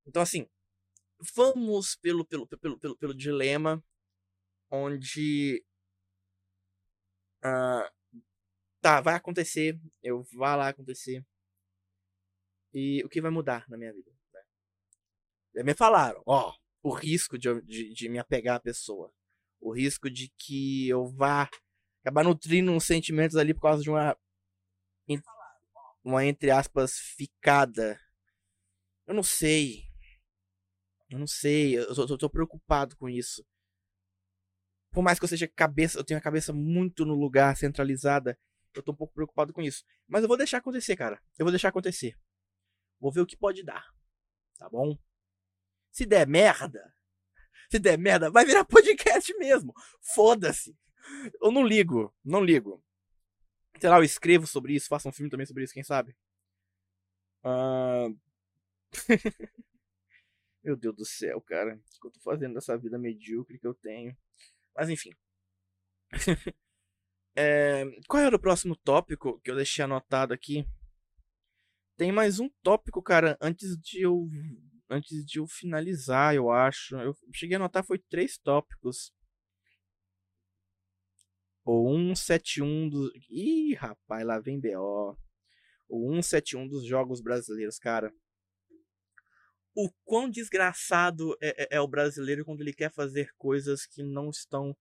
Então, 0.06 0.22
assim, 0.22 0.48
vamos 1.34 1.96
pelo, 1.96 2.24
pelo, 2.24 2.46
pelo, 2.46 2.78
pelo, 2.78 2.96
pelo 2.96 3.14
dilema 3.14 3.82
onde 4.70 5.64
uh, 7.44 7.90
tá, 8.80 9.00
vai 9.00 9.14
acontecer, 9.14 9.78
eu 10.02 10.22
vá 10.32 10.56
lá 10.56 10.68
acontecer. 10.68 11.24
E 12.72 13.02
o 13.04 13.08
que 13.08 13.20
vai 13.20 13.30
mudar 13.30 13.68
na 13.68 13.76
minha 13.76 13.92
vida? 13.92 14.12
Né? 15.54 15.62
Me 15.64 15.74
falaram, 15.74 16.22
ó, 16.24 16.54
o 16.82 16.92
risco 16.92 17.36
de, 17.36 17.60
de, 17.62 17.92
de 17.92 18.08
me 18.08 18.18
apegar 18.18 18.56
à 18.56 18.60
pessoa. 18.60 19.12
O 19.60 19.72
risco 19.72 20.10
de 20.10 20.28
que 20.38 20.88
eu 20.88 21.06
vá 21.06 21.48
acabar 22.00 22.24
nutrindo 22.24 22.72
uns 22.72 22.84
sentimentos 22.84 23.36
ali 23.36 23.54
por 23.54 23.62
causa 23.62 23.82
de 23.82 23.90
uma. 23.90 24.16
Uma, 26.02 26.24
entre 26.24 26.50
aspas, 26.50 26.98
ficada. 26.98 28.00
Eu 29.06 29.14
não 29.14 29.22
sei. 29.22 29.90
Eu 31.10 31.18
não 31.18 31.26
sei, 31.26 31.76
eu 31.76 31.94
tô, 31.94 32.16
tô, 32.16 32.30
preocupado 32.30 32.96
com 32.96 33.08
isso. 33.08 33.44
Por 34.92 35.02
mais 35.02 35.18
que 35.18 35.24
eu 35.24 35.28
seja 35.28 35.48
cabeça, 35.48 35.98
eu 35.98 36.04
tenho 36.04 36.18
a 36.18 36.22
cabeça 36.22 36.52
muito 36.52 37.04
no 37.04 37.14
lugar, 37.14 37.56
centralizada, 37.56 38.38
eu 38.72 38.82
tô 38.82 38.92
um 38.92 38.96
pouco 38.96 39.12
preocupado 39.12 39.52
com 39.52 39.60
isso. 39.60 39.84
Mas 40.06 40.22
eu 40.22 40.28
vou 40.28 40.36
deixar 40.36 40.58
acontecer, 40.58 40.96
cara. 40.96 41.20
Eu 41.36 41.44
vou 41.44 41.50
deixar 41.50 41.68
acontecer. 41.68 42.16
Vou 43.00 43.10
ver 43.10 43.20
o 43.20 43.26
que 43.26 43.36
pode 43.36 43.64
dar. 43.64 43.84
Tá 44.56 44.68
bom? 44.68 44.96
Se 45.90 46.06
der 46.06 46.26
merda, 46.28 46.94
se 47.70 47.78
der 47.78 47.96
merda, 47.96 48.30
vai 48.30 48.44
virar 48.44 48.64
podcast 48.64 49.32
mesmo. 49.38 49.72
Foda-se. 50.00 50.76
Eu 51.40 51.52
não 51.52 51.64
ligo, 51.64 52.12
não 52.24 52.42
ligo. 52.42 52.82
Sei 53.80 53.88
lá, 53.88 53.98
eu 53.98 54.04
escrevo 54.04 54.46
sobre 54.46 54.74
isso, 54.74 54.88
faço 54.88 55.08
um 55.08 55.12
filme 55.12 55.30
também 55.30 55.46
sobre 55.46 55.64
isso, 55.64 55.72
quem 55.72 55.84
sabe? 55.84 56.16
Uh... 57.44 58.18
Meu 60.62 60.76
Deus 60.76 60.94
do 60.94 61.04
céu, 61.06 61.40
cara. 61.40 61.76
O 61.76 62.00
que 62.00 62.06
eu 62.06 62.10
tô 62.10 62.20
fazendo 62.20 62.54
dessa 62.54 62.76
vida 62.76 62.98
medíocre 62.98 63.58
que 63.58 63.66
eu 63.66 63.72
tenho? 63.72 64.14
Mas 64.74 64.90
enfim. 64.90 65.10
é, 67.36 67.84
qual 68.08 68.22
era 68.22 68.36
o 68.36 68.40
próximo 68.40 68.76
tópico 68.76 69.40
que 69.40 69.50
eu 69.50 69.56
deixei 69.56 69.84
anotado 69.84 70.34
aqui? 70.34 70.66
Tem 71.96 72.12
mais 72.12 72.40
um 72.40 72.48
tópico, 72.62 73.02
cara, 73.02 73.38
antes 73.40 73.76
de 73.78 74.02
eu 74.02 74.28
antes 74.90 75.24
de 75.24 75.38
eu 75.38 75.46
finalizar, 75.46 76.34
eu 76.34 76.50
acho. 76.50 76.96
Eu 76.96 77.14
cheguei 77.32 77.56
a 77.56 77.58
anotar 77.58 77.84
foi 77.84 77.98
três 77.98 78.36
tópicos. 78.36 79.12
O 81.64 81.88
171 82.14 82.88
dos. 82.88 83.10
Ih, 83.28 83.74
rapaz, 83.74 84.26
lá 84.26 84.38
vem 84.40 84.60
BO. 84.60 85.16
O 85.88 86.10
171 86.14 86.68
dos 86.68 86.86
jogos 86.86 87.20
brasileiros, 87.20 87.78
cara. 87.78 88.12
O 89.74 89.88
quão 90.04 90.28
desgraçado 90.28 91.36
é, 91.40 91.62
é, 91.62 91.76
é, 91.76 91.80
o 91.80 91.86
brasileiro 91.86 92.44
quando 92.44 92.60
ele 92.60 92.72
quer 92.72 92.92
fazer 92.92 93.32
coisas 93.38 93.86
que 93.86 94.02
não 94.02 94.30
estão 94.30 94.76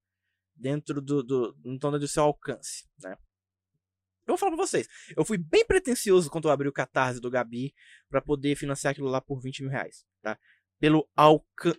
dentro 0.55 0.99
do. 0.99 1.23
do 1.23 1.55
não 1.63 1.75
estão 1.75 1.91
dentro 1.91 2.07
do 2.07 2.11
seu 2.11 2.23
alcance, 2.23 2.89
né? 3.03 3.15
Eu 4.29 4.33
vou 4.33 4.37
falar 4.37 4.55
pra 4.55 4.63
vocês. 4.65 4.87
Eu 5.17 5.25
fui 5.25 5.39
bem 5.39 5.65
pretencioso 5.65 6.29
quando 6.29 6.47
eu 6.47 6.51
abri 6.51 6.67
o 6.67 6.73
catarse 6.73 7.19
do 7.19 7.31
Gabi 7.31 7.73
para 8.07 8.21
poder 8.21 8.55
financiar 8.55 8.91
aquilo 8.91 9.07
lá 9.07 9.19
por 9.19 9.41
20 9.41 9.63
mil 9.63 9.71
reais, 9.71 10.05
tá? 10.21 10.37
Pelo 10.79 11.09
alca 11.15 11.75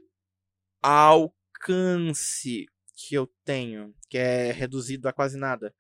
alcance 0.83 2.67
que 2.97 3.15
eu 3.15 3.33
tenho, 3.45 3.95
que 4.09 4.19
é 4.19 4.51
reduzido 4.51 5.09
a 5.09 5.13
quase 5.13 5.39
nada. 5.39 5.73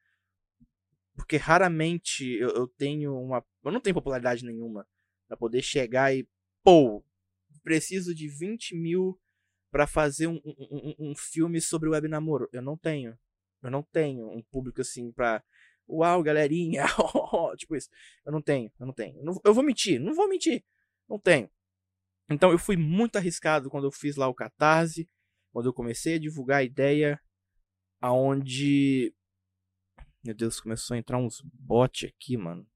Porque 1.17 1.37
raramente 1.37 2.25
eu, 2.25 2.51
eu 2.51 2.69
tenho 2.69 3.19
uma. 3.19 3.45
Eu 3.65 3.73
não 3.73 3.81
tenho 3.81 3.95
popularidade 3.95 4.45
nenhuma 4.45 4.87
para 5.27 5.37
poder 5.37 5.63
chegar 5.63 6.15
e. 6.15 6.29
Pô, 6.63 7.05
preciso 7.65 8.15
de 8.15 8.29
20 8.29 8.77
mil 8.77 9.21
para 9.73 9.87
fazer 9.87 10.29
um, 10.29 10.41
um, 10.45 10.95
um, 10.99 11.15
filme 11.17 11.61
sobre 11.61 11.89
web 11.89 12.07
namoro. 12.07 12.49
Eu 12.53 12.63
não 12.63 12.77
tenho. 12.77 13.19
Eu 13.61 13.71
não 13.73 13.83
tenho 13.83 14.29
um 14.31 14.43
público 14.43 14.81
assim 14.81 15.11
pra 15.11 15.43
Uau, 15.91 16.23
galerinha. 16.23 16.85
tipo 17.57 17.77
isso. 17.77 17.89
Eu 18.25 18.33
não 18.33 18.43
tenho, 18.43 18.71
eu 18.79 18.87
não 18.87 18.95
tenho. 18.95 19.19
Eu, 19.19 19.25
não, 19.25 19.41
eu 19.45 19.55
vou 19.55 19.65
mentir, 19.65 20.01
não 20.01 20.15
vou 20.15 20.29
mentir. 20.29 20.65
Não 21.09 21.19
tenho. 21.19 21.51
Então 22.31 22.53
eu 22.53 22.59
fui 22.59 22.77
muito 22.77 23.17
arriscado 23.17 23.69
quando 23.69 23.85
eu 23.85 23.91
fiz 23.91 24.17
lá 24.17 24.29
o 24.29 24.35
Catarse, 24.35 25.09
quando 25.53 25.67
eu 25.67 25.73
comecei 25.73 26.15
a 26.15 26.19
divulgar 26.19 26.61
a 26.61 26.63
ideia, 26.63 27.21
aonde 28.01 29.13
meu 30.23 30.35
Deus, 30.35 30.61
começou 30.61 30.95
a 30.95 30.99
entrar 30.99 31.17
uns 31.17 31.41
bots 31.43 32.11
aqui, 32.11 32.37
mano. 32.37 32.67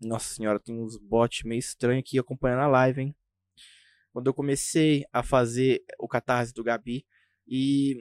Nossa 0.00 0.34
senhora, 0.34 0.58
tem 0.58 0.76
uns 0.76 0.98
bots 0.98 1.44
meio 1.44 1.60
estranhos 1.60 2.00
aqui 2.00 2.18
acompanhando 2.18 2.62
a 2.62 2.66
live, 2.66 3.00
hein? 3.00 3.16
Quando 4.12 4.26
eu 4.26 4.34
comecei 4.34 5.06
a 5.12 5.22
fazer 5.22 5.84
o 6.00 6.08
catarse 6.08 6.52
do 6.52 6.64
Gabi 6.64 7.06
e 7.46 7.96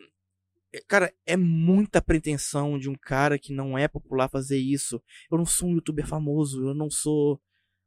Cara, 0.87 1.13
é 1.25 1.35
muita 1.35 2.01
pretensão 2.01 2.79
de 2.79 2.89
um 2.89 2.95
cara 2.95 3.37
que 3.37 3.53
não 3.53 3.77
é 3.77 3.87
popular 3.87 4.29
fazer 4.29 4.57
isso. 4.57 5.03
Eu 5.29 5.37
não 5.37 5.45
sou 5.45 5.69
um 5.69 5.75
youtuber 5.75 6.07
famoso, 6.07 6.69
eu 6.69 6.73
não 6.73 6.89
sou 6.89 7.41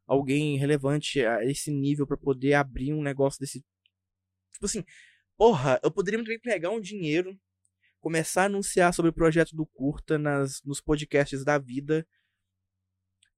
alguém 0.07 0.59
relevante 0.59 1.25
a 1.25 1.43
esse 1.45 1.71
nível 1.71 2.07
para 2.07 2.17
poder 2.17 2.55
abrir 2.55 2.93
um 2.93 3.03
negócio 3.03 3.41
desse. 3.41 3.65
Tipo 4.53 4.67
assim, 4.67 4.85
porra, 5.37 5.81
eu 5.83 5.91
poderia 5.91 6.19
muito 6.19 6.29
bem 6.29 6.39
pegar 6.39 6.71
um 6.71 6.81
dinheiro, 6.81 7.39
começar 8.01 8.43
a 8.43 8.47
anunciar 8.47 8.93
sobre 8.93 9.11
o 9.11 9.15
projeto 9.15 9.57
do 9.57 9.65
Curta 9.65 10.19
nas, 10.19 10.63
nos 10.63 10.81
podcasts 10.81 11.43
da 11.43 11.57
vida, 11.59 12.07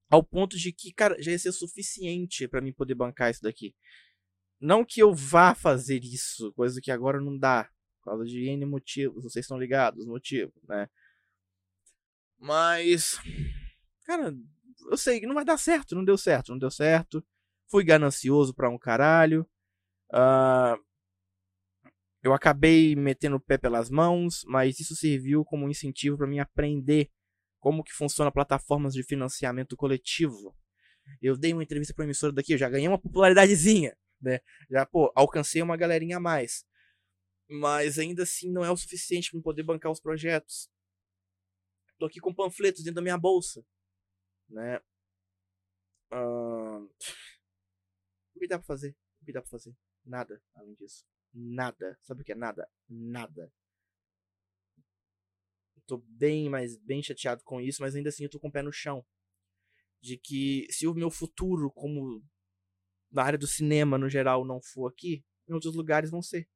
ao 0.08 0.24
ponto 0.24 0.56
de 0.56 0.72
que, 0.72 0.92
cara, 0.92 1.20
já 1.22 1.30
ia 1.30 1.38
ser 1.38 1.52
suficiente 1.52 2.48
para 2.48 2.60
mim 2.60 2.72
poder 2.72 2.94
bancar 2.96 3.30
isso 3.30 3.42
daqui. 3.42 3.74
Não 4.60 4.84
que 4.84 5.00
eu 5.00 5.14
vá 5.14 5.54
fazer 5.54 6.02
isso, 6.02 6.52
coisa 6.54 6.80
que 6.80 6.90
agora 6.90 7.20
não 7.20 7.38
dá 7.38 7.70
causa 8.12 8.24
de 8.24 8.48
N 8.48 8.64
motivos, 8.66 9.24
vocês 9.24 9.44
estão 9.44 9.58
ligados, 9.58 10.00
os 10.00 10.06
motivos, 10.06 10.54
né? 10.68 10.88
Mas, 12.38 13.18
cara, 14.04 14.34
eu 14.90 14.96
sei 14.96 15.20
que 15.20 15.26
não 15.26 15.34
vai 15.34 15.44
dar 15.44 15.58
certo, 15.58 15.94
não 15.94 16.04
deu 16.04 16.18
certo, 16.18 16.50
não 16.50 16.58
deu 16.58 16.70
certo. 16.70 17.24
Fui 17.68 17.82
ganancioso 17.84 18.54
pra 18.54 18.68
um 18.68 18.78
caralho. 18.78 19.48
Uh, 20.12 20.80
eu 22.22 22.32
acabei 22.32 22.94
metendo 22.94 23.36
o 23.36 23.40
pé 23.40 23.58
pelas 23.58 23.90
mãos, 23.90 24.44
mas 24.46 24.78
isso 24.80 24.94
serviu 24.94 25.44
como 25.44 25.66
um 25.66 25.70
incentivo 25.70 26.16
para 26.16 26.26
mim 26.26 26.38
aprender 26.38 27.10
como 27.58 27.82
que 27.82 27.92
funciona 27.92 28.30
plataformas 28.30 28.94
de 28.94 29.02
financiamento 29.02 29.76
coletivo. 29.76 30.56
Eu 31.20 31.36
dei 31.36 31.52
uma 31.52 31.62
entrevista 31.62 31.94
para 31.94 32.04
emissora 32.04 32.32
daqui, 32.32 32.52
eu 32.52 32.58
já 32.58 32.68
ganhei 32.68 32.88
uma 32.88 32.98
popularidadezinha, 32.98 33.96
né? 34.20 34.40
Já, 34.70 34.84
pô, 34.84 35.12
alcancei 35.14 35.62
uma 35.62 35.76
galerinha 35.76 36.18
a 36.18 36.20
mais 36.20 36.64
mas 37.48 37.98
ainda 37.98 38.22
assim 38.22 38.50
não 38.50 38.64
é 38.64 38.70
o 38.70 38.76
suficiente 38.76 39.30
para 39.30 39.40
poder 39.40 39.62
bancar 39.62 39.92
os 39.92 40.00
projetos. 40.00 40.70
Tô 41.98 42.06
aqui 42.06 42.20
com 42.20 42.34
panfletos 42.34 42.82
dentro 42.82 42.96
da 42.96 43.02
minha 43.02 43.18
bolsa, 43.18 43.64
né? 44.48 44.80
Uh... 46.12 46.84
O 48.34 48.38
que 48.38 48.46
dá 48.46 48.58
pra 48.58 48.66
fazer? 48.66 48.94
O 49.22 49.24
que 49.24 49.32
dá 49.32 49.40
pra 49.40 49.50
fazer? 49.50 49.74
Nada, 50.04 50.42
além 50.54 50.74
disso. 50.74 51.06
Nada. 51.32 51.98
Sabe 52.02 52.22
o 52.22 52.24
que 52.24 52.32
é 52.32 52.34
nada? 52.34 52.68
Nada. 52.88 53.52
tô 55.86 55.98
bem, 55.98 56.48
mas 56.48 56.76
bem 56.76 57.02
chateado 57.02 57.42
com 57.44 57.60
isso, 57.60 57.80
mas 57.80 57.94
ainda 57.94 58.08
assim 58.08 58.24
eu 58.24 58.30
tô 58.30 58.40
com 58.40 58.48
o 58.48 58.52
pé 58.52 58.62
no 58.62 58.72
chão. 58.72 59.04
De 60.00 60.18
que 60.18 60.66
se 60.70 60.86
o 60.86 60.94
meu 60.94 61.10
futuro, 61.10 61.70
como 61.70 62.22
na 63.10 63.22
área 63.22 63.38
do 63.38 63.46
cinema 63.46 63.96
no 63.96 64.08
geral, 64.08 64.44
não 64.44 64.60
for 64.60 64.88
aqui, 64.88 65.24
em 65.48 65.54
outros 65.54 65.74
lugares 65.74 66.10
vão 66.10 66.20
ser. 66.20 66.48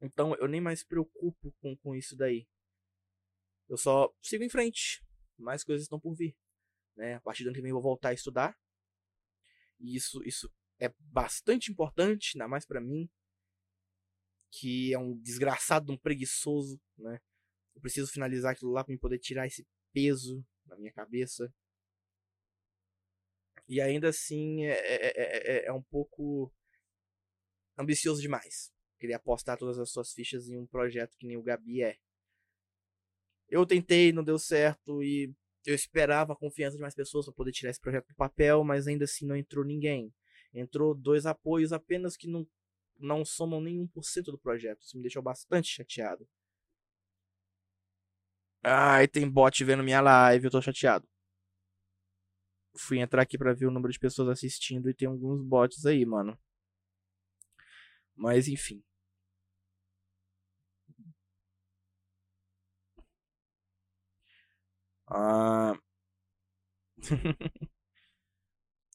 Então 0.00 0.34
eu 0.36 0.48
nem 0.48 0.60
mais 0.60 0.82
me 0.82 0.88
preocupo 0.88 1.52
com, 1.60 1.76
com 1.76 1.94
isso 1.94 2.16
daí. 2.16 2.46
Eu 3.68 3.76
só 3.76 4.12
sigo 4.22 4.44
em 4.44 4.50
frente. 4.50 5.04
Mais 5.38 5.64
coisas 5.64 5.84
estão 5.84 6.00
por 6.00 6.14
vir. 6.14 6.36
Né? 6.96 7.14
A 7.14 7.20
partir 7.20 7.42
do 7.42 7.48
ano 7.48 7.56
que 7.56 7.62
vem 7.62 7.70
eu 7.70 7.74
vou 7.74 7.82
voltar 7.82 8.10
a 8.10 8.14
estudar. 8.14 8.56
E 9.78 9.96
isso, 9.96 10.22
isso 10.24 10.50
é 10.78 10.92
bastante 10.98 11.70
importante, 11.70 12.32
ainda 12.34 12.48
mais 12.48 12.64
para 12.64 12.80
mim, 12.80 13.10
que 14.50 14.92
é 14.92 14.98
um 14.98 15.18
desgraçado, 15.18 15.92
um 15.92 15.98
preguiçoso, 15.98 16.80
né? 16.96 17.20
Eu 17.74 17.80
preciso 17.82 18.10
finalizar 18.10 18.52
aquilo 18.52 18.72
lá 18.72 18.82
para 18.82 18.96
poder 18.98 19.18
tirar 19.18 19.46
esse 19.46 19.66
peso 19.92 20.42
na 20.64 20.76
minha 20.76 20.92
cabeça. 20.92 21.52
E 23.68 23.80
ainda 23.80 24.08
assim 24.08 24.64
é, 24.64 24.72
é, 24.72 25.12
é, 25.16 25.66
é 25.66 25.72
um 25.72 25.82
pouco 25.82 26.50
ambicioso 27.76 28.22
demais. 28.22 28.72
Queria 28.98 29.16
apostar 29.16 29.58
todas 29.58 29.78
as 29.78 29.90
suas 29.90 30.12
fichas 30.12 30.48
em 30.48 30.56
um 30.56 30.66
projeto 30.66 31.16
que 31.18 31.26
nem 31.26 31.36
o 31.36 31.42
Gabi 31.42 31.82
é. 31.82 31.96
Eu 33.48 33.64
tentei, 33.64 34.12
não 34.12 34.24
deu 34.24 34.38
certo 34.38 35.02
e 35.02 35.32
eu 35.64 35.74
esperava 35.74 36.32
a 36.32 36.36
confiança 36.36 36.76
de 36.76 36.82
mais 36.82 36.94
pessoas 36.94 37.26
para 37.26 37.34
poder 37.34 37.52
tirar 37.52 37.70
esse 37.70 37.80
projeto 37.80 38.08
do 38.08 38.14
papel, 38.14 38.64
mas 38.64 38.86
ainda 38.86 39.04
assim 39.04 39.26
não 39.26 39.36
entrou 39.36 39.64
ninguém. 39.64 40.12
Entrou 40.52 40.94
dois 40.94 41.26
apoios 41.26 41.72
apenas 41.72 42.16
que 42.16 42.28
não, 42.28 42.46
não 42.98 43.24
somam 43.24 43.60
nem 43.60 43.78
1% 43.80 44.24
do 44.26 44.38
projeto. 44.38 44.82
Isso 44.82 44.96
me 44.96 45.02
deixou 45.02 45.22
bastante 45.22 45.68
chateado. 45.68 46.26
Ai, 48.62 49.06
tem 49.06 49.28
bot 49.28 49.62
vendo 49.64 49.82
minha 49.82 50.00
live, 50.00 50.46
eu 50.46 50.50
tô 50.50 50.60
chateado. 50.60 51.06
Fui 52.76 52.98
entrar 52.98 53.22
aqui 53.22 53.38
para 53.38 53.54
ver 53.54 53.66
o 53.66 53.70
número 53.70 53.92
de 53.92 53.98
pessoas 53.98 54.28
assistindo 54.28 54.90
e 54.90 54.94
tem 54.94 55.08
alguns 55.08 55.42
bots 55.42 55.86
aí, 55.86 56.04
mano. 56.04 56.38
Mas 58.14 58.48
enfim. 58.48 58.82
Ah... 65.06 65.78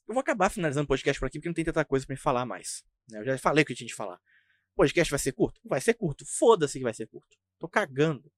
eu 0.07 0.13
vou 0.13 0.19
acabar 0.19 0.49
finalizando 0.49 0.85
o 0.85 0.87
podcast 0.87 1.19
por 1.19 1.27
aqui 1.27 1.39
porque 1.39 1.49
não 1.49 1.53
tem 1.53 1.65
tanta 1.65 1.85
coisa 1.85 2.05
para 2.05 2.13
me 2.13 2.19
falar 2.19 2.45
mais. 2.45 2.83
Né? 3.09 3.19
Eu 3.19 3.25
já 3.25 3.37
falei 3.37 3.63
o 3.63 3.65
que 3.65 3.73
eu 3.73 3.77
tinha 3.77 3.87
de 3.87 3.95
falar. 3.95 4.19
O 4.73 4.75
podcast 4.75 5.09
vai 5.09 5.19
ser 5.19 5.33
curto? 5.33 5.59
Vai 5.63 5.81
ser 5.81 5.93
curto. 5.93 6.25
Foda-se 6.25 6.77
que 6.77 6.83
vai 6.83 6.93
ser 6.93 7.07
curto. 7.07 7.37
Tô 7.59 7.67
cagando. 7.67 8.31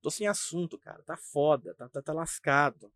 Tô 0.00 0.10
sem 0.10 0.26
assunto, 0.26 0.78
cara. 0.78 1.02
Tá 1.02 1.16
foda. 1.16 1.74
Tá, 1.74 1.88
tá, 1.88 2.02
tá 2.02 2.12
lascado. 2.12 2.92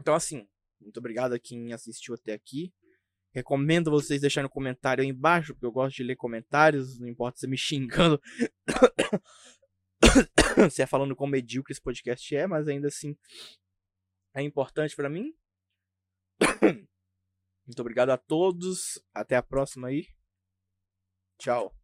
Então, 0.00 0.14
assim, 0.14 0.48
muito 0.80 0.98
obrigado 0.98 1.34
a 1.34 1.38
quem 1.38 1.72
assistiu 1.72 2.14
até 2.14 2.32
aqui. 2.32 2.72
Recomendo 3.38 3.88
vocês 3.88 4.20
deixarem 4.20 4.46
um 4.46 4.50
comentário 4.50 5.00
aí 5.00 5.08
embaixo, 5.08 5.54
porque 5.54 5.66
eu 5.66 5.70
gosto 5.70 5.96
de 5.96 6.02
ler 6.02 6.16
comentários, 6.16 6.98
não 6.98 7.06
importa 7.06 7.38
se 7.38 7.46
me 7.46 7.56
xingando. 7.56 8.20
se 10.72 10.82
é 10.82 10.86
falando 10.86 11.14
como 11.14 11.30
medíocre 11.30 11.72
esse 11.72 11.80
podcast 11.80 12.34
é, 12.34 12.48
mas 12.48 12.66
ainda 12.66 12.88
assim 12.88 13.16
é 14.34 14.42
importante 14.42 14.96
para 14.96 15.08
mim. 15.08 15.32
Muito 17.64 17.80
obrigado 17.80 18.10
a 18.10 18.16
todos. 18.16 19.00
Até 19.14 19.36
a 19.36 19.42
próxima 19.42 19.86
aí. 19.86 20.08
Tchau. 21.38 21.77